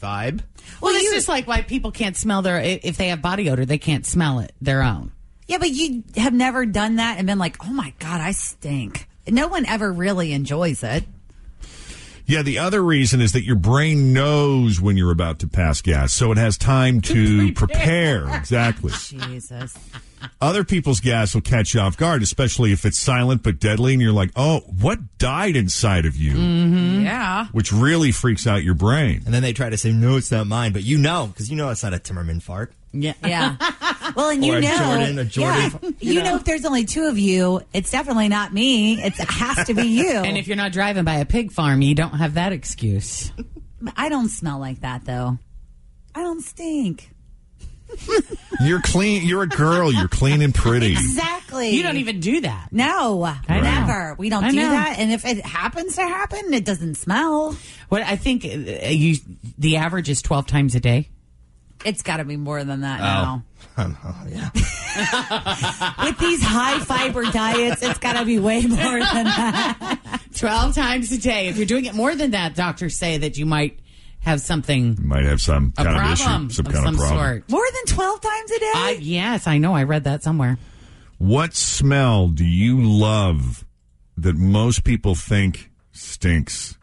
vibe. 0.00 0.40
Well, 0.80 0.94
it's 0.94 1.10
just 1.10 1.28
like 1.28 1.46
why 1.46 1.62
people 1.62 1.90
can't 1.90 2.16
smell 2.16 2.40
their 2.42 2.58
if 2.60 2.96
they 2.96 3.08
have 3.08 3.20
body 3.20 3.50
odor, 3.50 3.66
they 3.66 3.78
can't 3.78 4.06
smell 4.06 4.38
it 4.38 4.52
their 4.60 4.82
own. 4.82 5.12
Yeah, 5.48 5.58
but 5.58 5.70
you 5.70 6.04
have 6.16 6.32
never 6.32 6.64
done 6.64 6.96
that 6.96 7.18
and 7.18 7.26
been 7.26 7.38
like, 7.38 7.56
oh 7.66 7.72
my 7.72 7.92
God, 7.98 8.20
I 8.20 8.30
stink. 8.32 9.08
No 9.28 9.48
one 9.48 9.66
ever 9.66 9.92
really 9.92 10.32
enjoys 10.32 10.82
it. 10.82 11.04
Yeah, 12.26 12.42
the 12.42 12.58
other 12.58 12.82
reason 12.82 13.20
is 13.20 13.32
that 13.32 13.44
your 13.44 13.56
brain 13.56 14.12
knows 14.12 14.80
when 14.80 14.96
you're 14.96 15.12
about 15.12 15.40
to 15.40 15.48
pass 15.48 15.80
gas, 15.80 16.12
so 16.12 16.32
it 16.32 16.38
has 16.38 16.56
time 16.56 17.00
to 17.02 17.52
prepare. 17.52 18.28
Exactly. 18.34 18.92
Jesus. 19.08 19.76
Other 20.40 20.62
people's 20.62 21.00
gas 21.00 21.34
will 21.34 21.40
catch 21.40 21.74
you 21.74 21.80
off 21.80 21.96
guard, 21.96 22.22
especially 22.22 22.72
if 22.72 22.84
it's 22.84 22.98
silent 22.98 23.42
but 23.42 23.58
deadly, 23.58 23.92
and 23.92 24.00
you're 24.00 24.12
like, 24.12 24.30
"Oh, 24.36 24.60
what 24.60 25.18
died 25.18 25.56
inside 25.56 26.06
of 26.06 26.14
you?" 26.16 26.34
Mm-hmm. 26.34 27.04
Yeah. 27.04 27.46
Which 27.52 27.72
really 27.72 28.12
freaks 28.12 28.46
out 28.46 28.62
your 28.62 28.74
brain. 28.74 29.22
And 29.24 29.34
then 29.34 29.42
they 29.42 29.52
try 29.52 29.70
to 29.70 29.76
say, 29.76 29.92
no, 29.92 30.16
it's 30.16 30.30
not 30.30 30.46
mine. 30.46 30.72
But 30.72 30.84
you 30.84 30.98
know, 30.98 31.26
because 31.26 31.50
you 31.50 31.56
know 31.56 31.70
it's 31.70 31.82
not 31.82 31.94
a 31.94 31.98
Timmerman 31.98 32.42
fart. 32.42 32.72
Yeah. 32.92 33.14
Yeah. 33.24 33.56
Well, 34.16 34.28
and 34.30 34.44
you 34.44 34.54
Or 34.54 34.58
a 34.58 34.60
know, 34.60 34.76
Jordan, 34.78 35.18
a 35.18 35.24
Jordan. 35.24 35.70
yeah, 35.82 35.90
you, 36.12 36.22
know, 36.22 36.36
if 36.36 36.44
there's 36.44 36.64
only 36.66 36.84
two 36.84 37.04
of 37.04 37.18
you, 37.18 37.62
it's 37.72 37.90
definitely 37.90 38.28
not 38.28 38.52
me. 38.52 39.00
It's, 39.02 39.18
it 39.18 39.30
has 39.30 39.66
to 39.68 39.74
be 39.74 39.84
you. 39.84 40.10
And 40.24 40.36
if 40.36 40.46
you're 40.48 40.56
not 40.56 40.72
driving 40.72 41.04
by 41.04 41.14
a 41.14 41.24
pig 41.24 41.52
farm, 41.52 41.80
you 41.82 41.94
don't 41.94 42.10
have 42.14 42.34
that 42.34 42.52
excuse. 42.52 43.32
I 43.96 44.08
don't 44.10 44.28
smell 44.28 44.58
like 44.58 44.80
that 44.80 45.04
though. 45.06 45.38
I 46.14 46.20
don't 46.20 46.42
stink. 46.42 47.08
You're 48.60 48.80
clean. 48.80 49.26
You're 49.26 49.42
a 49.42 49.48
girl. 49.48 49.92
You're 49.92 50.08
clean 50.08 50.40
and 50.42 50.54
pretty. 50.54 50.92
Exactly. 50.92 51.70
You 51.70 51.82
don't 51.82 51.96
even 51.98 52.20
do 52.20 52.40
that. 52.42 52.68
No, 52.70 53.22
I 53.24 53.40
know. 53.48 53.60
never. 53.62 54.14
We 54.18 54.28
don't 54.30 54.44
I 54.44 54.50
do 54.50 54.56
know. 54.56 54.70
that. 54.70 54.96
And 54.98 55.12
if 55.12 55.24
it 55.26 55.44
happens 55.44 55.96
to 55.96 56.02
happen, 56.02 56.52
it 56.54 56.64
doesn't 56.64 56.94
smell. 56.96 57.56
What 57.88 58.02
I 58.02 58.16
think 58.16 58.44
uh, 58.44 58.48
you 58.88 59.16
the 59.58 59.76
average 59.76 60.08
is 60.08 60.22
12 60.22 60.46
times 60.46 60.74
a 60.74 60.80
day. 60.80 61.08
It's 61.84 62.02
got 62.02 62.18
to 62.18 62.24
be 62.24 62.36
more 62.36 62.62
than 62.64 62.80
that 62.82 63.00
Oh. 63.00 63.04
now. 63.04 63.42
Oh, 64.04 64.26
yeah. 64.28 64.50
With 66.04 66.18
these 66.18 66.42
high 66.42 66.78
fiber 66.80 67.24
diets, 67.30 67.82
it's 67.82 67.98
got 67.98 68.18
to 68.18 68.24
be 68.26 68.38
way 68.38 68.60
more 68.66 68.76
than 68.98 69.24
that. 69.24 70.20
12 70.36 70.74
times 70.74 71.10
a 71.12 71.18
day. 71.18 71.48
If 71.48 71.56
you're 71.56 71.64
doing 71.66 71.86
it 71.86 71.94
more 71.94 72.14
than 72.14 72.32
that, 72.32 72.54
doctors 72.54 72.98
say 72.98 73.16
that 73.18 73.38
you 73.38 73.46
might 73.46 73.78
have 74.20 74.40
something 74.42 74.96
might 75.00 75.24
have 75.24 75.40
some 75.40 75.72
a 75.78 75.84
kind 75.84 75.96
problem 75.96 76.44
of 76.44 76.50
issue, 76.50 76.54
some 76.54 76.66
of 76.66 76.72
kind 76.72 76.84
some 76.84 76.94
of 76.94 77.00
problem. 77.00 77.18
sort. 77.18 77.50
More 77.50 77.66
than 77.72 77.84
12 77.96 78.20
times 78.20 78.50
a 78.50 78.58
day? 78.58 78.72
I 78.74 78.98
yes, 79.00 79.46
I 79.46 79.56
know. 79.58 79.74
I 79.74 79.84
read 79.84 80.04
that 80.04 80.22
somewhere. 80.22 80.58
What 81.18 81.54
smell 81.54 82.28
do 82.28 82.44
you 82.44 82.80
love 82.82 83.64
that 84.18 84.36
most 84.36 84.84
people 84.84 85.14
think 85.14 85.70
stinks? 85.92 86.76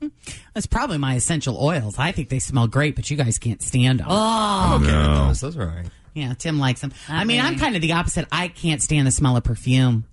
That's 0.54 0.66
probably 0.66 0.98
my 0.98 1.14
essential 1.14 1.56
oils. 1.62 1.96
I 1.98 2.12
think 2.12 2.28
they 2.28 2.38
smell 2.38 2.66
great, 2.66 2.96
but 2.96 3.10
you 3.10 3.16
guys 3.16 3.38
can't 3.38 3.62
stand 3.62 4.00
them. 4.00 4.06
Oh. 4.10 4.78
Okay, 4.82 4.90
No. 4.92 5.08
with 5.08 5.18
those. 5.28 5.40
Those 5.40 5.56
are 5.56 5.62
all 5.62 5.68
right. 5.76 5.86
Yeah, 6.14 6.34
Tim 6.34 6.58
likes 6.58 6.80
them. 6.80 6.92
I 7.08 7.20
I 7.20 7.24
mean, 7.24 7.40
I'm 7.40 7.58
kind 7.58 7.76
of 7.76 7.82
the 7.82 7.92
opposite. 7.92 8.26
I 8.32 8.48
can't 8.48 8.82
stand 8.82 9.06
the 9.06 9.10
smell 9.12 9.36
of 9.36 9.44
perfume 9.44 10.04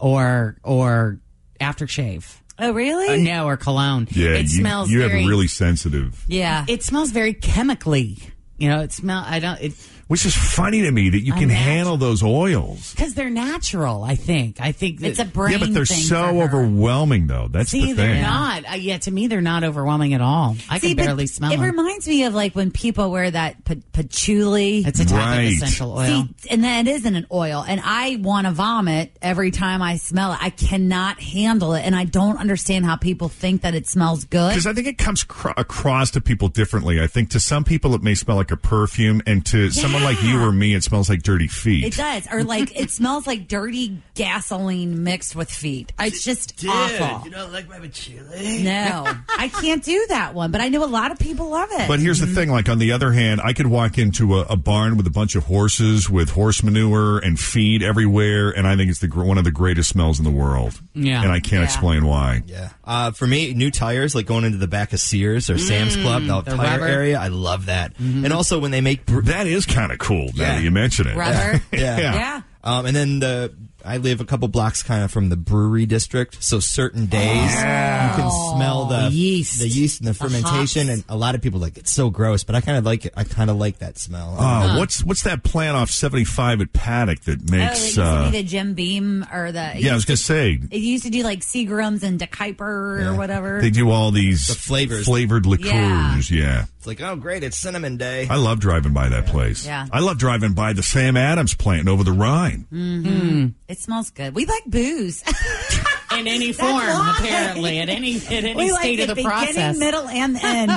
or 0.00 0.56
or 0.64 1.18
aftershave. 1.60 2.38
Oh, 2.58 2.72
really? 2.72 3.08
Uh, 3.08 3.16
no, 3.16 3.46
or 3.46 3.56
cologne. 3.56 4.08
Yeah, 4.10 4.30
it 4.30 4.42
you, 4.42 4.48
smells. 4.48 4.90
you 4.90 5.00
have 5.00 5.10
very, 5.10 5.24
a 5.24 5.28
really 5.28 5.46
sensitive. 5.48 6.24
yeah. 6.28 6.64
It 6.68 6.82
smells 6.82 7.10
very 7.10 7.32
chemically. 7.34 8.18
You 8.62 8.68
know, 8.68 8.80
it 8.80 8.92
smell. 8.92 9.24
I 9.26 9.40
don't. 9.40 9.60
It 9.60 9.72
Which 10.06 10.24
is 10.24 10.36
funny 10.36 10.82
to 10.82 10.90
me 10.92 11.08
that 11.10 11.20
you 11.24 11.32
can 11.32 11.44
Unnatural. 11.44 11.64
handle 11.74 11.96
those 11.96 12.22
oils. 12.22 12.92
because 12.94 13.14
they're 13.14 13.28
natural. 13.30 14.04
I 14.04 14.14
think. 14.14 14.60
I 14.60 14.70
think 14.70 15.00
that, 15.00 15.08
it's 15.08 15.18
a 15.18 15.24
brain 15.24 15.52
yeah, 15.52 15.58
but 15.58 15.74
they're 15.74 15.84
thing 15.86 15.98
so 15.98 16.40
overwhelming, 16.42 17.26
though. 17.26 17.48
That's 17.50 17.70
See, 17.70 17.86
the 17.86 17.92
they're 17.94 18.12
thing. 18.14 18.22
not. 18.22 18.70
Uh, 18.70 18.74
yeah, 18.74 18.98
to 18.98 19.10
me, 19.10 19.26
they're 19.26 19.40
not 19.40 19.64
overwhelming 19.64 20.14
at 20.14 20.20
all. 20.20 20.56
I 20.70 20.78
See, 20.78 20.88
can 20.88 20.96
but 20.98 21.06
barely 21.06 21.26
smell 21.26 21.50
It 21.52 21.56
them. 21.56 21.64
reminds 21.66 22.06
me 22.06 22.22
of 22.24 22.34
like 22.34 22.54
when 22.54 22.70
people 22.70 23.10
wear 23.10 23.30
that 23.32 23.64
pa- 23.64 23.74
patchouli. 23.92 24.84
it's 24.86 25.00
a 25.00 25.04
type 25.06 25.12
Right. 25.18 25.40
of 25.46 25.52
essential 25.54 25.92
oil. 25.98 26.06
See, 26.38 26.48
and 26.50 26.62
then 26.62 26.86
it 26.86 26.90
isn't 26.92 27.16
an 27.16 27.26
oil, 27.32 27.64
and 27.66 27.80
I 27.84 28.16
want 28.20 28.46
to 28.46 28.52
vomit 28.52 29.16
every 29.22 29.50
time 29.50 29.82
I 29.82 29.96
smell 29.96 30.32
it. 30.34 30.38
I 30.40 30.50
cannot 30.50 31.20
handle 31.20 31.74
it, 31.74 31.82
and 31.84 31.96
I 31.96 32.04
don't 32.04 32.36
understand 32.38 32.84
how 32.84 32.94
people 32.96 33.28
think 33.28 33.62
that 33.62 33.74
it 33.74 33.88
smells 33.88 34.24
good. 34.24 34.50
Because 34.50 34.66
I 34.68 34.72
think 34.72 34.86
it 34.86 34.98
comes 34.98 35.24
cr- 35.24 35.50
across 35.56 36.12
to 36.12 36.20
people 36.20 36.46
differently. 36.48 37.00
I 37.00 37.06
think 37.08 37.30
to 37.30 37.40
some 37.40 37.64
people 37.64 37.94
it 37.96 38.02
may 38.02 38.14
smell 38.14 38.36
like 38.36 38.51
a 38.52 38.56
perfume, 38.56 39.22
and 39.26 39.44
to 39.46 39.70
someone 39.70 40.02
like 40.02 40.22
you 40.22 40.40
or 40.40 40.52
me, 40.52 40.74
it 40.74 40.84
smells 40.84 41.08
like 41.08 41.22
dirty 41.22 41.48
feet. 41.48 41.84
It 41.84 41.96
does, 41.96 42.26
or 42.32 42.44
like 42.44 42.78
it 42.78 42.90
smells 42.98 43.26
like 43.26 43.48
dirty 43.48 43.98
gasoline 44.14 45.04
mixed 45.04 45.34
with 45.34 45.50
feet. 45.50 45.92
It's 45.98 46.22
just 46.24 46.64
awful. 46.66 47.24
You 47.24 47.30
don't 47.30 47.52
like 47.52 47.68
my 47.68 47.78
patchouli? 47.78 48.62
No, 48.62 49.04
I 49.38 49.48
can't 49.48 49.82
do 49.82 50.06
that 50.08 50.34
one, 50.34 50.50
but 50.50 50.60
I 50.60 50.68
know 50.68 50.84
a 50.84 50.86
lot 50.86 51.10
of 51.12 51.18
people 51.18 51.50
love 51.50 51.68
it. 51.72 51.88
But 51.88 52.00
here's 52.00 52.20
the 52.20 52.26
mm-hmm. 52.26 52.34
thing: 52.34 52.50
like 52.50 52.68
on 52.68 52.78
the 52.78 52.92
other 52.92 53.12
hand, 53.12 53.40
I 53.42 53.52
could 53.52 53.66
walk 53.66 53.98
into 53.98 54.38
a, 54.38 54.42
a 54.42 54.56
barn 54.56 54.96
with 54.96 55.06
a 55.06 55.10
bunch 55.10 55.34
of 55.34 55.44
horses 55.44 56.08
with 56.10 56.30
horse 56.30 56.62
manure 56.62 57.18
and 57.18 57.38
feed 57.38 57.82
everywhere, 57.82 58.50
and 58.50 58.66
I 58.66 58.76
think 58.76 58.90
it's 58.90 59.00
the 59.00 59.08
one 59.12 59.38
of 59.38 59.44
the 59.44 59.50
greatest 59.50 59.90
smells 59.90 60.18
in 60.18 60.24
the 60.24 60.30
world. 60.30 60.80
Yeah. 60.94 61.22
and 61.22 61.30
I 61.30 61.40
can't 61.40 61.60
Yeah. 61.60 61.64
explain 61.64 62.04
why. 62.04 62.42
Yeah. 62.46 62.70
Uh, 62.84 63.12
for 63.12 63.26
me, 63.26 63.54
new 63.54 63.70
tires, 63.70 64.14
like 64.14 64.26
going 64.26 64.44
into 64.44 64.58
the 64.58 64.66
back 64.66 64.92
of 64.92 64.98
Sears 65.00 65.48
or 65.48 65.56
Sam's 65.58 65.94
Club, 65.96 66.22
the, 66.24 66.32
Mm, 66.32 66.44
the 66.44 66.56
tire 66.56 66.80
rubber. 66.80 66.86
area, 66.86 67.18
I 67.18 67.28
love 67.28 67.66
that. 67.66 67.92
And 67.98 68.32
also 68.32 68.58
when 68.58 68.70
they 68.72 68.80
make. 68.80 69.06
Bre- 69.06 69.20
That 69.22 69.46
is 69.46 69.66
kind 69.66 69.92
of 69.92 69.98
cool. 69.98 70.26
Now 70.34 70.42
Yeah. 70.44 70.54
that 70.56 70.62
you 70.64 70.70
mention 70.72 71.06
it, 71.06 71.16
Rubber. 71.16 71.60
yeah. 71.72 71.98
Yeah. 71.98 72.14
yeah. 72.14 72.42
Um, 72.64 72.86
and 72.86 72.94
then 72.96 73.18
the 73.20 73.54
I 73.84 73.96
live 73.98 74.20
a 74.20 74.24
couple 74.24 74.48
blocks 74.48 74.82
kind 74.82 75.02
of 75.04 75.10
from 75.10 75.28
the 75.28 75.36
brewery 75.36 75.86
district, 75.86 76.42
so 76.42 76.60
certain 76.60 77.06
days 77.06 77.50
oh. 77.56 78.06
you 78.08 78.14
can 78.16 78.30
smell 78.56 78.84
the 78.86 79.08
Yeast. 79.12 79.60
the 79.60 79.68
yeast 79.68 80.00
and 80.00 80.08
the 80.08 80.14
fermentation, 80.14 80.88
hops. 80.88 80.94
and 81.00 81.04
a 81.08 81.16
lot 81.16 81.34
of 81.34 81.42
people 81.42 81.60
like 81.60 81.76
it's 81.76 81.92
so 81.92 82.10
gross, 82.10 82.44
but 82.44 82.54
I 82.54 82.60
kind 82.60 82.78
of 82.78 82.84
like 82.84 83.06
it. 83.06 83.14
I 83.16 83.24
kind 83.24 83.50
of 83.50 83.56
like 83.56 83.78
that 83.78 83.98
smell. 83.98 84.36
Oh, 84.38 84.42
uh-huh. 84.42 84.78
what's 84.78 85.04
what's 85.04 85.22
that 85.22 85.42
plant 85.44 85.76
off 85.76 85.90
75 85.90 86.60
at 86.60 86.72
Paddock 86.72 87.20
that 87.22 87.40
Oh, 87.40 87.44
they 87.46 87.56
makes? 87.58 87.84
used 87.84 87.94
to 87.96 88.02
uh, 88.02 88.30
be 88.30 88.38
the 88.38 88.42
Jim 88.44 88.74
Beam 88.74 89.26
or 89.32 89.52
the 89.52 89.72
yeah, 89.76 89.92
I 89.92 89.94
was 89.94 90.04
gonna 90.04 90.16
say 90.16 90.58
It 90.70 90.78
used 90.78 91.04
to 91.04 91.10
do 91.10 91.22
like 91.22 91.40
Seagrams 91.40 92.02
and 92.02 92.18
DeKuyper 92.20 92.60
or 93.06 93.14
whatever. 93.14 93.60
they 93.60 93.70
do 93.70 93.90
all 93.90 94.10
these 94.10 94.46
The 94.48 94.54
flavors. 94.54 95.04
flavored 95.06 95.46
liqueurs. 95.46 96.30
Yeah. 96.30 96.66
It's 96.78 96.86
like 96.86 97.00
oh 97.00 97.16
great, 97.16 97.42
it's 97.44 97.56
cinnamon 97.56 97.96
day. 97.96 98.26
I 98.28 98.36
love 98.36 98.58
driving 98.60 98.92
by 98.92 99.08
that 99.10 99.26
place. 99.26 99.64
Yeah. 99.66 99.86
I 99.92 100.00
love 100.00 100.18
driving 100.18 100.52
by 100.54 100.72
the 100.72 100.82
Sam 100.82 101.16
Adams 101.16 101.54
plant 101.54 101.88
over 101.88 102.02
the 102.04 102.12
Rhine. 102.12 102.66
Mm-hmm. 102.72 103.06
Mm. 103.30 103.52
It 103.72 103.80
smells 103.80 104.10
good. 104.10 104.34
We 104.34 104.44
like 104.44 104.64
booze. 104.66 105.22
in 106.18 106.28
any 106.28 106.52
form, 106.52 106.72
why. 106.74 107.16
apparently, 107.18 107.78
at 107.78 107.88
any 107.88 108.16
at 108.16 108.30
any 108.30 108.54
we 108.54 108.70
like 108.70 108.82
state 108.82 108.96
the 108.96 109.04
of 109.04 109.08
the 109.08 109.14
beginning, 109.14 109.30
process. 109.30 109.78
middle, 109.78 110.06
and 110.08 110.36
end. 110.42 110.70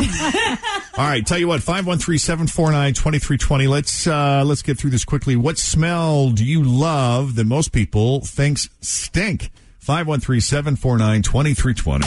All 0.98 1.06
right, 1.06 1.28
tell 1.28 1.38
you 1.38 1.50
what, 1.50 1.60
513-749-2320. 1.60 3.68
Let's 3.68 4.08
uh 4.08 4.44
let's 4.46 4.62
get 4.62 4.78
through 4.78 4.92
this 4.92 5.04
quickly. 5.04 5.36
What 5.36 5.58
smell 5.58 6.30
do 6.30 6.46
you 6.46 6.64
love 6.64 7.36
that 7.36 7.44
most 7.44 7.74
people 7.74 8.22
thinks 8.22 8.70
stink? 8.80 9.50
513-749-2320. 9.86 12.06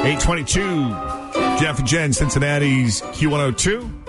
822 0.00 0.88
Jeff 1.60 1.78
and 1.78 1.86
Jen, 1.86 2.14
Cincinnati's 2.14 3.02
Q102. 3.02 3.99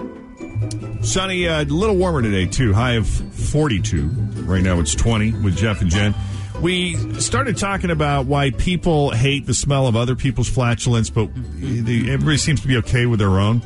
Sunny, 1.01 1.47
uh, 1.47 1.63
a 1.63 1.65
little 1.65 1.95
warmer 1.95 2.21
today, 2.21 2.45
too. 2.45 2.73
High 2.73 2.93
of 2.93 3.07
42. 3.07 4.07
Right 4.43 4.61
now 4.61 4.79
it's 4.79 4.95
20 4.95 5.33
with 5.43 5.57
Jeff 5.57 5.81
and 5.81 5.89
Jen. 5.89 6.13
We 6.61 6.95
started 7.19 7.57
talking 7.57 7.89
about 7.89 8.27
why 8.27 8.51
people 8.51 9.09
hate 9.09 9.47
the 9.47 9.53
smell 9.53 9.87
of 9.87 9.95
other 9.95 10.15
people's 10.15 10.47
flatulence, 10.47 11.09
but 11.09 11.29
the, 11.33 12.11
everybody 12.11 12.37
seems 12.37 12.61
to 12.61 12.67
be 12.67 12.77
okay 12.77 13.07
with 13.07 13.19
their 13.19 13.39
own. 13.39 13.63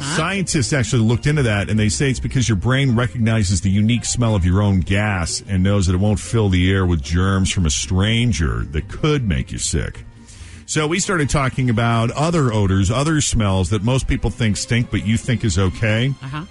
Scientists 0.00 0.72
actually 0.72 1.02
looked 1.02 1.26
into 1.26 1.42
that, 1.44 1.68
and 1.68 1.78
they 1.78 1.88
say 1.88 2.10
it's 2.10 2.18
because 2.18 2.48
your 2.48 2.56
brain 2.56 2.96
recognizes 2.96 3.60
the 3.60 3.70
unique 3.70 4.04
smell 4.04 4.34
of 4.34 4.44
your 4.44 4.62
own 4.62 4.80
gas 4.80 5.42
and 5.46 5.62
knows 5.62 5.86
that 5.86 5.94
it 5.94 5.98
won't 5.98 6.18
fill 6.18 6.48
the 6.48 6.70
air 6.70 6.86
with 6.86 7.02
germs 7.02 7.52
from 7.52 7.66
a 7.66 7.70
stranger 7.70 8.64
that 8.64 8.88
could 8.88 9.28
make 9.28 9.52
you 9.52 9.58
sick. 9.58 10.04
So 10.66 10.86
we 10.86 10.98
started 10.98 11.28
talking 11.30 11.70
about 11.70 12.10
other 12.12 12.52
odors, 12.52 12.90
other 12.90 13.20
smells 13.20 13.70
that 13.70 13.82
most 13.82 14.08
people 14.08 14.30
think 14.30 14.56
stink, 14.56 14.90
but 14.90 15.06
you 15.06 15.16
think 15.16 15.44
is 15.44 15.58
okay. 15.58 16.14
Uh-huh. 16.22 16.44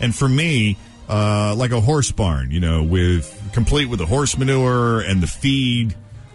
And 0.00 0.14
for 0.14 0.28
me, 0.28 0.76
uh, 1.08 1.54
like 1.56 1.70
a 1.70 1.80
horse 1.80 2.10
barn, 2.10 2.50
you 2.50 2.60
know, 2.60 2.82
with 2.82 3.50
complete 3.52 3.86
with 3.86 3.98
the 3.98 4.06
horse 4.06 4.36
manure 4.38 5.00
and 5.00 5.22
the 5.22 5.26
feed, 5.26 5.94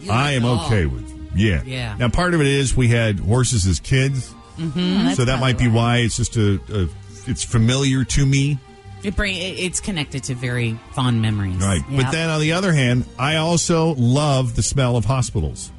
I 0.10 0.32
am 0.34 0.46
okay 0.46 0.86
all. 0.86 0.92
with. 0.92 1.32
Yeah. 1.36 1.62
Yeah. 1.64 1.96
Now, 1.98 2.10
part 2.10 2.34
of 2.34 2.42
it 2.42 2.48
is 2.48 2.76
we 2.76 2.88
had 2.88 3.20
horses 3.20 3.66
as 3.68 3.80
kids, 3.80 4.34
Mm-hmm. 4.58 5.14
so 5.14 5.26
that 5.26 5.40
might 5.40 5.58
be 5.58 5.68
why 5.70 6.00
it's 6.00 6.18
just 6.18 6.36
a, 6.36 6.60
a 6.72 6.88
it's 7.26 7.44
familiar 7.44 8.04
to 8.04 8.26
me. 8.26 8.60
It 9.02 9.16
bring 9.16 9.36
it's 9.38 9.80
connected 9.80 10.24
to 10.26 10.36
very 10.36 10.78
fond 10.92 11.22
memories. 11.22 11.56
Right. 11.56 11.82
But 11.90 12.12
then 12.12 12.30
on 12.30 12.40
the 12.42 12.52
other 12.52 12.72
hand, 12.74 13.06
I 13.18 13.38
also 13.38 13.96
love 13.96 14.56
the 14.56 14.62
smell 14.62 14.98
of 14.98 15.06
hospitals. 15.06 15.72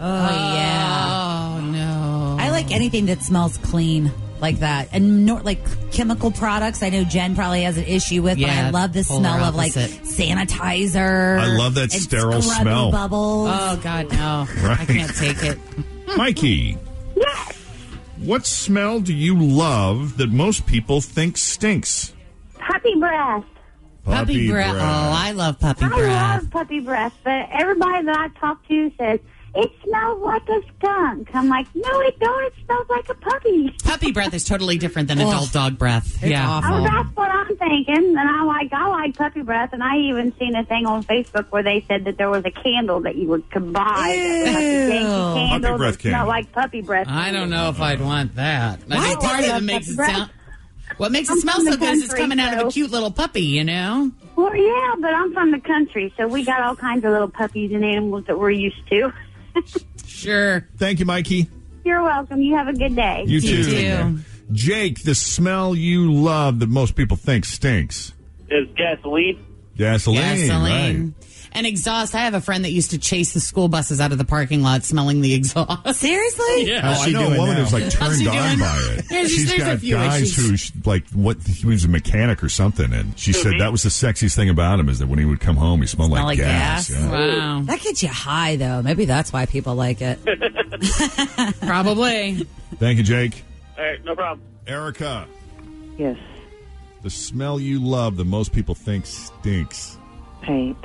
Oh, 0.00 0.04
oh 0.04 0.54
yeah. 0.54 1.54
Oh 1.56 1.60
no! 1.60 2.36
I 2.38 2.50
like 2.50 2.70
anything 2.70 3.06
that 3.06 3.22
smells 3.22 3.56
clean 3.58 4.12
like 4.40 4.60
that, 4.60 4.88
and 4.92 5.26
nor, 5.26 5.40
like 5.40 5.58
chemical 5.90 6.30
products. 6.30 6.82
I 6.82 6.90
know 6.90 7.02
Jen 7.04 7.34
probably 7.34 7.62
has 7.62 7.76
an 7.78 7.84
issue 7.84 8.22
with, 8.22 8.38
Yeah, 8.38 8.70
but 8.70 8.78
I 8.78 8.80
love 8.82 8.92
the 8.92 9.02
polar 9.02 9.20
smell 9.20 9.44
of 9.44 9.54
like 9.56 9.72
sanitizer. 9.72 11.38
I 11.38 11.46
love 11.56 11.74
that 11.74 11.92
and 11.92 11.92
sterile 11.92 12.42
scrubby 12.42 12.62
smell. 12.62 12.90
Bubbles. 12.92 13.48
Oh 13.52 13.80
God, 13.82 14.12
no! 14.12 14.46
Right. 14.62 14.80
I 14.80 14.84
can't 14.86 15.14
take 15.16 15.42
it. 15.42 15.58
Mikey. 16.16 16.78
Yes. 17.16 17.54
What 18.18 18.46
smell 18.46 19.00
do 19.00 19.14
you 19.14 19.38
love 19.38 20.16
that 20.18 20.30
most 20.30 20.66
people 20.66 21.00
think 21.00 21.36
stinks? 21.36 22.14
Puppy 22.58 22.94
breath. 22.96 23.44
Puppy, 24.04 24.50
breath. 24.50 24.74
Oh, 24.74 24.78
I 24.80 25.32
love 25.32 25.60
puppy 25.60 25.84
I 25.84 25.88
breath. 25.88 26.42
love 26.42 26.50
puppy 26.50 26.80
breath, 26.80 27.12
but 27.24 27.48
everybody 27.52 28.04
that 28.06 28.16
I 28.16 28.28
talk 28.40 28.66
to 28.68 28.90
says 28.98 29.20
it 29.54 29.72
smells 29.82 30.20
like 30.22 30.48
a 30.48 30.60
skunk. 30.76 31.28
I'm 31.34 31.48
like, 31.48 31.66
no, 31.74 32.00
it 32.00 32.18
don't. 32.20 32.44
It 32.44 32.52
smells 32.64 32.86
like 32.88 33.08
a 33.08 33.14
puppy. 33.14 33.70
Puppy 33.82 34.12
breath 34.12 34.34
is 34.34 34.44
totally 34.44 34.78
different 34.78 35.08
than 35.08 35.18
adult 35.18 35.52
dog 35.52 35.78
breath. 35.78 36.22
yeah. 36.22 36.60
Oh, 36.62 36.82
that's 36.82 37.16
what 37.16 37.30
I'm 37.30 37.56
thinking. 37.56 38.16
And 38.16 38.18
I 38.18 38.42
like 38.44 38.72
I 38.72 38.88
like 38.88 39.16
puppy 39.16 39.42
breath, 39.42 39.72
and 39.72 39.82
I 39.82 39.96
even 39.98 40.32
seen 40.38 40.54
a 40.54 40.64
thing 40.64 40.86
on 40.86 41.02
Facebook 41.04 41.46
where 41.50 41.62
they 41.62 41.84
said 41.88 42.04
that 42.04 42.18
there 42.18 42.30
was 42.30 42.44
a 42.44 42.50
candle 42.50 43.00
that 43.00 43.16
you 43.16 43.28
would 43.28 43.50
could 43.50 43.72
buy. 43.72 43.82
that 44.44 44.54
was 44.54 44.64
a 44.64 45.08
Puppy 45.08 45.48
candle 45.48 45.76
breath 45.78 45.94
that 45.94 46.00
smelled 46.02 46.12
candle. 46.14 46.28
like 46.28 46.52
puppy 46.52 46.80
breath. 46.82 47.06
I 47.08 47.30
don't 47.32 47.50
know 47.50 47.70
if 47.70 47.80
I'd 47.80 48.00
want 48.00 48.34
that. 48.36 48.80
I 48.90 49.00
think 49.08 49.20
Why? 49.22 49.28
part 49.28 49.44
of 49.44 49.56
it 49.56 49.64
makes 49.64 49.88
it 49.88 49.96
puppy 49.96 50.12
sound. 50.12 50.30
What 50.96 51.12
makes 51.12 51.28
it 51.28 51.32
I'm 51.32 51.40
smell 51.40 51.60
so 51.60 51.76
good 51.76 51.82
is 51.94 52.02
it's 52.04 52.08
country, 52.08 52.18
coming 52.24 52.40
out 52.40 52.58
of 52.60 52.66
a 52.68 52.70
cute 52.70 52.90
little 52.90 53.10
puppy, 53.10 53.42
you 53.42 53.62
know? 53.62 54.10
Well, 54.36 54.56
yeah, 54.56 54.94
but 55.00 55.12
I'm 55.14 55.32
from 55.32 55.50
the 55.52 55.60
country, 55.60 56.12
so 56.16 56.26
we 56.26 56.44
got 56.44 56.62
all 56.62 56.74
kinds 56.74 57.04
of 57.04 57.12
little 57.12 57.28
puppies 57.28 57.72
and 57.72 57.84
animals 57.84 58.24
that 58.26 58.38
we're 58.38 58.50
used 58.50 58.86
to. 58.88 59.12
Sure. 60.06 60.66
Thank 60.76 61.00
you, 61.00 61.06
Mikey. 61.06 61.48
You're 61.84 62.02
welcome. 62.02 62.42
You 62.42 62.56
have 62.56 62.68
a 62.68 62.72
good 62.72 62.96
day. 62.96 63.24
You 63.26 63.40
too. 63.40 64.18
Jake, 64.52 65.02
the 65.02 65.14
smell 65.14 65.74
you 65.74 66.12
love 66.12 66.60
that 66.60 66.68
most 66.68 66.96
people 66.96 67.16
think 67.16 67.44
stinks. 67.44 68.12
Is 68.50 68.66
gasoline. 68.76 69.44
Gasoline. 69.76 70.22
Gasoline. 70.22 71.14
Right. 71.18 71.27
And 71.52 71.66
exhaust. 71.66 72.14
I 72.14 72.18
have 72.20 72.34
a 72.34 72.40
friend 72.40 72.64
that 72.64 72.70
used 72.70 72.90
to 72.90 72.98
chase 72.98 73.32
the 73.34 73.40
school 73.40 73.68
buses 73.68 74.00
out 74.00 74.12
of 74.12 74.18
the 74.18 74.24
parking 74.24 74.62
lot 74.62 74.84
smelling 74.84 75.20
the 75.20 75.34
exhaust. 75.34 75.98
Seriously? 75.98 76.64
Yeah. 76.70 76.94
Oh, 76.96 77.02
I 77.02 77.10
know 77.10 77.32
a 77.32 77.38
woman 77.38 77.56
who's 77.56 77.72
like 77.72 77.84
How's 77.84 77.94
turned 77.94 78.20
she 78.20 78.28
on 78.28 78.34
doing? 78.48 78.58
by 78.60 78.78
it. 78.98 79.04
There's- 79.08 79.28
She's 79.30 79.48
there's 79.48 79.62
a 79.62 79.66
got 79.66 79.78
few 79.80 79.94
guys 79.94 80.22
issues. 80.22 80.50
who 80.50 80.56
sh- 80.56 80.72
like 80.84 81.08
what 81.10 81.38
he 81.46 81.66
was 81.66 81.84
a 81.84 81.88
mechanic 81.88 82.42
or 82.44 82.48
something, 82.48 82.92
and 82.92 83.18
she 83.18 83.32
said 83.32 83.54
that 83.58 83.72
was 83.72 83.82
the 83.82 83.88
sexiest 83.88 84.36
thing 84.36 84.48
about 84.50 84.78
him 84.80 84.88
is 84.88 84.98
that 84.98 85.06
when 85.08 85.18
he 85.18 85.24
would 85.24 85.40
come 85.40 85.56
home, 85.56 85.80
he 85.80 85.86
smelled 85.86 86.10
Smell 86.12 86.24
like, 86.24 86.38
like 86.38 86.46
gas. 86.46 86.88
gas. 86.90 87.00
Yeah. 87.00 87.10
Wow. 87.10 87.60
That 87.62 87.80
gets 87.80 88.02
you 88.02 88.08
high, 88.08 88.56
though. 88.56 88.82
Maybe 88.82 89.04
that's 89.06 89.32
why 89.32 89.46
people 89.46 89.74
like 89.74 89.98
it. 90.00 90.18
Probably. 91.60 92.46
Thank 92.76 92.98
you, 92.98 93.04
Jake. 93.04 93.42
All 93.78 93.84
right, 93.84 94.04
no 94.04 94.14
problem. 94.14 94.40
Erica, 94.66 95.26
Yes, 95.96 96.16
the 97.02 97.10
smell 97.10 97.58
you 97.58 97.80
love 97.80 98.16
that 98.18 98.24
most 98.26 98.52
people 98.52 98.74
think 98.74 99.06
stinks. 99.06 99.96
paint 100.42 100.76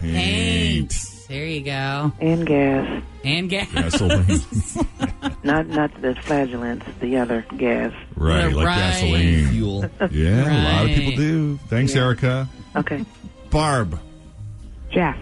Paint. 0.00 0.94
There 1.28 1.44
you 1.46 1.60
go. 1.62 2.12
and 2.20 2.46
gas. 2.46 3.02
And 3.24 3.50
gas. 3.50 3.72
Gasoline. 3.72 4.40
Not 5.42 5.66
not 5.68 6.00
the 6.02 6.14
flagellants, 6.22 6.86
the 7.00 7.16
other 7.18 7.44
gas. 7.56 7.92
Right, 8.16 8.52
like 8.52 8.66
Right. 8.66 8.76
gasoline. 8.76 9.46
Fuel. 9.48 9.90
Yeah, 10.10 10.72
a 10.72 10.82
lot 10.82 10.84
of 10.90 10.96
people 10.96 11.16
do. 11.16 11.56
Thanks, 11.68 11.94
Yeah. 11.94 12.02
Erica. 12.02 12.48
Okay, 12.74 13.04
Barb. 13.50 14.00
Jeff. 14.90 15.16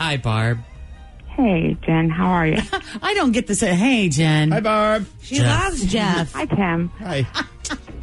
Hi, 0.00 0.16
Barb. 0.18 0.60
Hey, 1.26 1.76
Jen. 1.82 2.10
How 2.10 2.28
are 2.30 2.46
you? 2.46 2.58
I 3.02 3.14
don't 3.14 3.32
get 3.32 3.46
to 3.48 3.54
say, 3.56 3.74
hey, 3.74 4.08
Jen. 4.08 4.50
Hi, 4.52 4.60
Barb. 4.60 5.06
She 5.22 5.40
loves 5.40 5.84
Jeff. 5.86 6.32
Hi, 6.32 6.44
Tim. 6.46 6.88
Hi. 6.98 7.26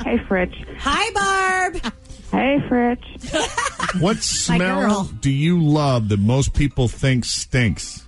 Hey, 0.04 0.18
Fritz. 0.28 0.56
Hi, 0.80 1.12
Barb. 1.14 1.94
Hey, 2.32 2.64
Fritz. 2.68 3.04
What 4.00 4.18
smell 4.18 5.06
do 5.20 5.32
you 5.32 5.64
love 5.64 6.10
that 6.10 6.20
most 6.20 6.54
people 6.54 6.88
think 6.88 7.26
stinks? 7.26 8.08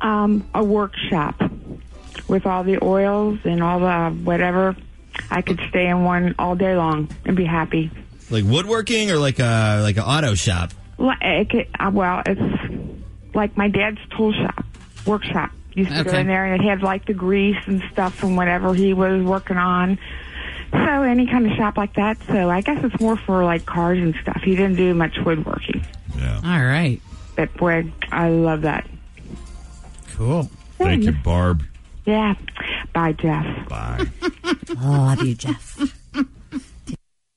Um, 0.00 0.48
a 0.54 0.64
workshop 0.64 1.42
with 2.26 2.46
all 2.46 2.64
the 2.64 2.82
oils 2.82 3.38
and 3.44 3.62
all 3.62 3.80
the 3.80 4.16
whatever. 4.24 4.74
I 5.30 5.42
could 5.42 5.60
stay 5.68 5.88
in 5.88 6.04
one 6.04 6.34
all 6.38 6.56
day 6.56 6.74
long 6.74 7.10
and 7.26 7.36
be 7.36 7.44
happy. 7.44 7.90
Like 8.30 8.44
woodworking 8.46 9.10
or 9.10 9.18
like 9.18 9.38
a 9.40 9.80
like 9.82 9.98
an 9.98 10.04
auto 10.04 10.34
shop. 10.34 10.70
Li- 10.96 11.12
It 11.20 11.50
could, 11.50 11.66
uh, 11.78 11.90
well, 11.92 12.22
it's 12.24 12.94
like 13.34 13.58
my 13.58 13.68
dad's 13.68 13.98
tool 14.16 14.32
shop, 14.32 14.64
workshop. 15.04 15.50
Used 15.74 15.90
to 15.90 16.04
go 16.04 16.16
in 16.16 16.28
there 16.28 16.46
and 16.46 16.62
it 16.62 16.66
had 16.66 16.82
like 16.82 17.04
the 17.04 17.12
grease 17.14 17.58
and 17.66 17.82
stuff 17.92 18.14
from 18.14 18.36
whatever 18.36 18.72
he 18.72 18.94
was 18.94 19.22
working 19.22 19.58
on. 19.58 19.98
So 20.74 21.02
any 21.02 21.26
kind 21.26 21.46
of 21.50 21.56
shop 21.56 21.76
like 21.76 21.94
that. 21.94 22.18
So 22.26 22.50
I 22.50 22.60
guess 22.60 22.82
it's 22.84 23.00
more 23.00 23.16
for 23.16 23.44
like 23.44 23.64
cars 23.64 23.98
and 23.98 24.14
stuff. 24.22 24.40
He 24.42 24.56
didn't 24.56 24.76
do 24.76 24.92
much 24.94 25.16
woodworking. 25.24 25.84
Yeah. 26.18 26.40
All 26.44 26.64
right. 26.64 27.00
But 27.36 27.54
boy, 27.54 27.92
I 28.10 28.28
love 28.30 28.62
that. 28.62 28.86
Cool. 30.16 30.50
Thank 30.78 31.04
you, 31.04 31.12
Barb. 31.12 31.62
Yeah. 32.04 32.34
Bye, 32.92 33.12
Jeff. 33.12 33.68
Bye. 33.68 34.06
Oh, 34.76 34.90
love 34.90 35.22
you, 35.22 35.34
Jeff. 35.34 35.78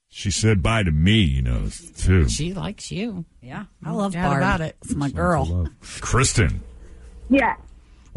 she 0.10 0.32
said 0.32 0.62
bye 0.64 0.84
to 0.84 0.92
me, 0.92 1.20
you 1.22 1.42
know, 1.42 1.70
too. 1.98 2.28
She 2.28 2.54
likes 2.54 2.92
you. 2.92 3.26
Yeah, 3.42 3.66
I 3.84 3.92
love 3.92 4.14
doubt 4.14 4.24
Barb. 4.30 4.38
about 4.42 4.62
it. 4.62 4.76
It's 4.84 4.96
my 4.96 5.10
girl. 5.10 5.70
Kristen, 6.02 6.62
Yeah. 7.30 7.56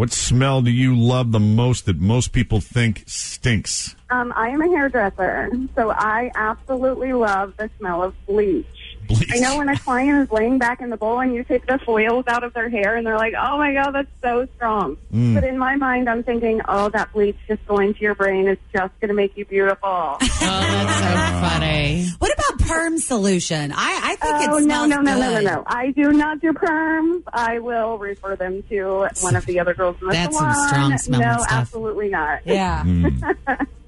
What 0.00 0.12
smell 0.12 0.62
do 0.62 0.70
you 0.70 0.96
love 0.96 1.30
the 1.30 1.38
most 1.38 1.84
that 1.84 2.00
most 2.00 2.32
people 2.32 2.58
think 2.58 3.04
stinks? 3.06 3.94
Um, 4.08 4.32
I 4.34 4.48
am 4.48 4.62
a 4.62 4.66
hairdresser, 4.66 5.50
so 5.74 5.90
I 5.90 6.30
absolutely 6.34 7.12
love 7.12 7.52
the 7.58 7.68
smell 7.76 8.02
of 8.02 8.14
bleach. 8.24 8.64
Bleach. 9.08 9.30
I 9.34 9.38
know 9.38 9.58
when 9.58 9.68
a 9.68 9.76
client 9.78 10.22
is 10.22 10.30
laying 10.30 10.58
back 10.58 10.80
in 10.80 10.90
the 10.90 10.96
bowl 10.96 11.20
and 11.20 11.34
you 11.34 11.42
take 11.44 11.66
the 11.66 11.78
foils 11.84 12.24
out 12.28 12.44
of 12.44 12.52
their 12.54 12.68
hair 12.68 12.96
and 12.96 13.06
they're 13.06 13.16
like, 13.16 13.34
oh 13.40 13.58
my 13.58 13.72
God, 13.74 13.90
that's 13.92 14.08
so 14.22 14.46
strong. 14.56 14.96
Mm. 15.12 15.34
But 15.34 15.44
in 15.44 15.58
my 15.58 15.74
mind, 15.76 16.08
I'm 16.08 16.22
thinking, 16.22 16.60
oh, 16.68 16.88
that 16.90 17.12
bleach 17.12 17.36
just 17.48 17.64
going 17.66 17.94
to 17.94 18.00
your 18.00 18.14
brain 18.14 18.46
is 18.48 18.58
just 18.72 18.92
going 19.00 19.08
to 19.08 19.14
make 19.14 19.36
you 19.36 19.44
beautiful. 19.44 19.78
Oh, 19.88 20.16
that's 20.20 20.98
so 20.98 21.48
funny. 21.48 22.06
What 22.18 22.32
about 22.34 22.68
perm 22.68 22.98
solution? 22.98 23.72
I, 23.72 24.00
I 24.04 24.16
think 24.16 24.34
Oh, 24.34 24.42
it 24.44 24.46
no, 24.46 24.58
smells 24.64 24.88
no, 24.88 24.96
no, 25.00 25.02
no, 25.02 25.20
no, 25.20 25.34
good. 25.36 25.44
no. 25.44 25.64
I 25.66 25.90
do 25.90 26.12
not 26.12 26.40
do 26.40 26.52
perms. 26.52 27.22
I 27.32 27.58
will 27.58 27.98
refer 27.98 28.36
them 28.36 28.62
to 28.68 29.08
one 29.20 29.34
of 29.36 29.44
the 29.46 29.58
other 29.60 29.74
girls 29.74 29.96
in 30.00 30.06
the 30.08 30.12
That's 30.12 30.36
some 30.38 30.52
salon. 30.52 30.68
strong 30.68 30.98
smelling 30.98 31.26
No, 31.26 31.32
stuff. 31.38 31.48
absolutely 31.52 32.08
not. 32.10 32.40
Yeah. 32.46 32.84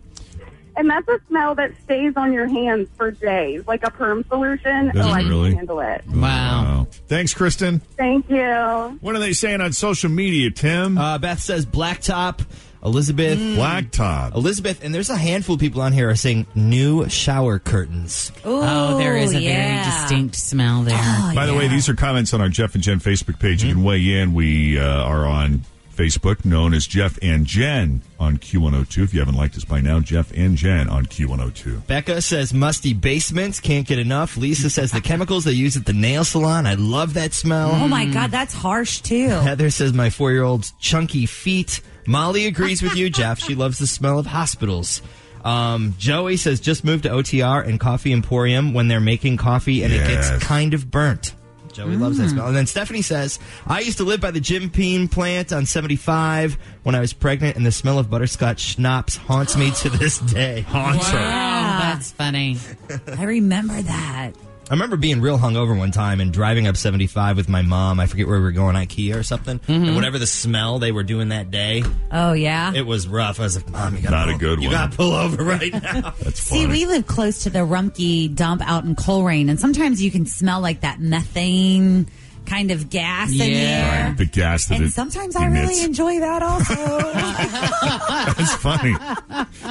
And 0.77 0.89
that's 0.89 1.09
a 1.09 1.21
smell 1.29 1.55
that 1.57 1.73
stays 1.85 2.15
on 2.17 2.33
your 2.33 2.47
hands 2.47 2.89
for 2.97 3.11
days, 3.11 3.67
like 3.67 3.87
a 3.87 3.91
perm 3.91 4.25
solution. 4.29 4.91
Does 4.91 5.07
oh, 5.07 5.11
I 5.11 5.21
really? 5.21 5.51
can 5.51 5.59
handle 5.59 5.81
it. 5.81 6.05
Wow. 6.09 6.87
Thanks, 7.09 7.35
Kristen. 7.35 7.81
Thank 7.97 8.31
you. 8.31 8.99
What 9.01 9.15
are 9.15 9.19
they 9.19 9.33
saying 9.33 9.61
on 9.61 9.73
social 9.73 10.11
media, 10.11 10.51
Tim? 10.51 10.97
Uh, 10.97 11.19
Beth 11.19 11.41
says 11.41 11.67
blacktop. 11.67 12.45
Elizabeth. 12.85 13.39
Blacktop. 13.39 14.35
Elizabeth, 14.35 14.83
and 14.83 14.93
there's 14.93 15.11
a 15.11 15.17
handful 15.17 15.55
of 15.55 15.61
people 15.61 15.83
on 15.83 15.93
here 15.93 16.11
are 16.11 16.17
saying 16.17 16.47
new 16.57 17.09
shower 17.09 17.61
curtains. 17.61 18.33
oh, 18.45 18.99
there 18.99 19.17
is 19.17 19.33
a 19.35 19.39
very 19.39 19.85
distinct 19.85 20.35
smell 20.35 20.83
there. 20.83 20.99
Oh, 20.99 21.33
By 21.35 21.47
the 21.47 21.55
way, 21.55 21.69
these 21.69 21.89
are 21.89 21.95
comments 21.95 22.35
on 22.35 22.41
our 22.41 22.49
Jeff 22.49 22.75
and 22.75 22.83
Jen 22.83 22.99
Facebook 22.99 23.39
page. 23.39 23.63
You 23.63 23.75
can 23.75 23.85
weigh 23.85 24.21
in. 24.21 24.35
We 24.35 24.81
uh, 24.81 24.85
are 24.85 25.27
on 25.27 25.61
Facebook, 25.93 26.45
known 26.45 26.75
as 26.75 26.87
Jeff 26.87 27.19
and 27.23 27.47
Jen 27.47 28.03
on 28.19 28.39
Q102. 28.39 29.05
If 29.05 29.15
you 29.15 29.21
haven't 29.21 29.37
liked 29.37 29.57
us 29.57 29.65
by 29.65 29.81
now, 29.81 30.01
Jeff 30.01 30.33
and 30.33 30.57
Jen 30.57 30.89
on 30.89 31.07
Q102. 31.07 31.87
Becca 31.87 32.23
says 32.23 32.55
musty 32.55 32.95
basements, 32.95 33.61
can't 33.61 33.87
get 33.87 33.99
enough. 33.99 34.37
Lisa 34.37 34.71
says 34.71 34.93
the 34.93 35.01
chemicals 35.01 35.45
they 35.45 35.53
use 35.53 35.77
at 35.77 35.87
the 35.87 35.93
nail 35.93 36.25
salon, 36.25 36.67
I 36.67 36.75
love 36.75 37.15
that 37.15 37.33
smell. 37.35 37.71
Oh 37.73 37.89
my 37.89 38.07
God, 38.07 38.31
that's 38.31 38.55
harsh 38.55 39.01
too. 39.01 39.29
Heather 39.29 39.71
says 39.71 39.93
my 39.93 40.11
four 40.11 40.33
year 40.33 40.43
old's 40.43 40.73
chunky 40.81 41.27
feet. 41.27 41.81
Molly 42.07 42.47
agrees 42.47 42.83
with 42.83 42.97
you, 42.97 43.11
Jeff. 43.11 43.39
She 43.39 43.55
loves 43.55 43.79
the 43.79 43.87
smell 43.87 44.19
of 44.19 44.27
hospitals. 44.27 45.03
Um, 45.45 45.95
Joey 45.99 46.37
says 46.37 46.61
just 46.61 46.85
moved 46.85 47.03
to 47.05 47.11
OTR 47.11 47.67
and 47.67 47.79
Coffee 47.81 48.13
Emporium 48.13 48.75
when 48.75 48.89
they're 48.89 49.01
making 49.01 49.37
coffee 49.37 49.83
and 49.83 49.93
it 49.93 50.07
gets 50.07 50.31
kind 50.45 50.75
of 50.75 50.91
burnt. 50.91 51.35
Joey 51.73 51.97
loves 51.97 52.19
that 52.19 52.31
smell. 52.31 52.45
Mm. 52.45 52.49
And 52.49 52.57
then 52.57 52.67
Stephanie 52.67 53.03
says, 53.03 53.39
I 53.67 53.81
used 53.81 53.99
to 53.99 54.05
live 54.05 54.21
by 54.21 54.31
the 54.31 54.41
Jim 54.41 54.69
Beam 54.69 55.09
plant 55.09 55.53
on 55.53 55.67
75 55.67 56.59
when 56.83 56.95
I 56.95 57.01
was 57.01 57.13
pregnant, 57.13 57.57
and 57.57 57.65
the 57.65 57.73
smell 57.73 57.99
of 57.99 58.11
butterscotch 58.11 58.61
schnapps 58.61 59.17
haunts 59.17 59.57
me 59.57 59.71
to 59.71 59.91
this 59.91 60.19
day. 60.19 60.63
Haunts 60.63 61.09
her. 61.09 61.19
Wow, 61.19 61.79
that's 61.83 62.13
funny. 62.13 62.59
I 63.19 63.25
remember 63.25 63.81
that. 63.81 64.33
I 64.73 64.75
remember 64.75 64.97
being 64.97 65.21
real 65.21 65.37
hungover 65.39 65.77
one 65.77 65.91
time 65.91 66.19
and 66.23 66.33
driving 66.33 66.67
up 66.67 66.79
75 66.79 67.37
with 67.37 67.47
my 67.47 67.61
mom. 67.61 68.01
I 68.01 68.07
forget 68.07 68.27
where 68.27 68.39
we 68.39 68.43
were 68.45 68.53
going, 68.53 68.75
IKEA 68.75 69.15
or 69.17 69.23
something. 69.23 69.59
Mm-hmm. 69.59 69.71
And 69.85 69.95
whatever 69.95 70.19
the 70.19 70.27
smell 70.27 70.79
they 70.79 70.93
were 70.93 71.03
doing 71.03 71.29
that 71.29 71.51
day, 71.51 71.85
Oh 72.11 72.33
yeah. 72.33 72.73
it 72.75 72.87
was 72.87 73.07
rough. 73.07 73.39
I 73.39 73.43
was 73.43 73.57
like, 73.57 73.69
Mom, 73.69 73.95
you 73.97 74.01
got 74.01 74.13
Not 74.13 74.31
a 74.31 74.39
good 74.39 74.63
You 74.63 74.69
one. 74.69 74.77
got 74.79 74.91
to 74.93 74.97
pull 74.97 75.13
over 75.13 75.45
right 75.45 75.71
now. 75.75 76.15
That's 76.23 76.41
See, 76.41 76.63
funny. 76.65 76.73
we 76.73 76.87
live 76.87 77.07
close 77.07 77.43
to 77.43 77.51
the 77.51 77.59
Rumpke 77.59 78.35
dump 78.35 78.63
out 78.67 78.85
in 78.85 78.97
Colerain, 78.97 79.51
and 79.51 79.61
sometimes 79.61 80.03
you 80.03 80.11
can 80.11 80.25
smell 80.25 80.63
like 80.63 80.81
that 80.81 81.01
methane 81.01 82.07
kind 82.47 82.71
of 82.71 82.91
gas 82.91 83.31
in 83.31 83.37
Yeah. 83.51 84.05
there. 84.07 84.15
the 84.19 84.25
gas 84.27 84.67
that 84.67 84.77
And 84.79 84.85
it 84.87 84.93
sometimes 84.93 85.37
I 85.37 85.47
really 85.47 85.83
enjoy 85.83 86.21
that 86.21 86.43
also. 86.43 86.75
That's 88.35 88.55
funny. 88.57 88.95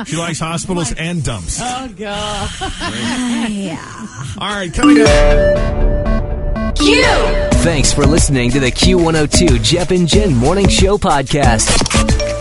She 0.06 0.16
likes 0.16 0.40
hospitals 0.40 0.92
and 0.94 1.24
dumps. 1.24 1.60
Oh, 1.62 1.90
God. 1.98 2.50
yeah. 3.50 4.08
All 4.38 4.50
right, 4.56 4.74
coming 4.74 5.02
up. 5.02 6.76
Q. 6.78 7.04
Thanks 7.62 7.94
for 7.94 8.06
listening 8.06 8.50
to 8.52 8.60
the 8.60 8.72
Q102 8.72 9.62
Jeff 9.64 9.92
and 9.92 10.08
Jen 10.08 10.34
Morning 10.36 10.68
Show 10.68 10.98
podcast. 10.98 12.41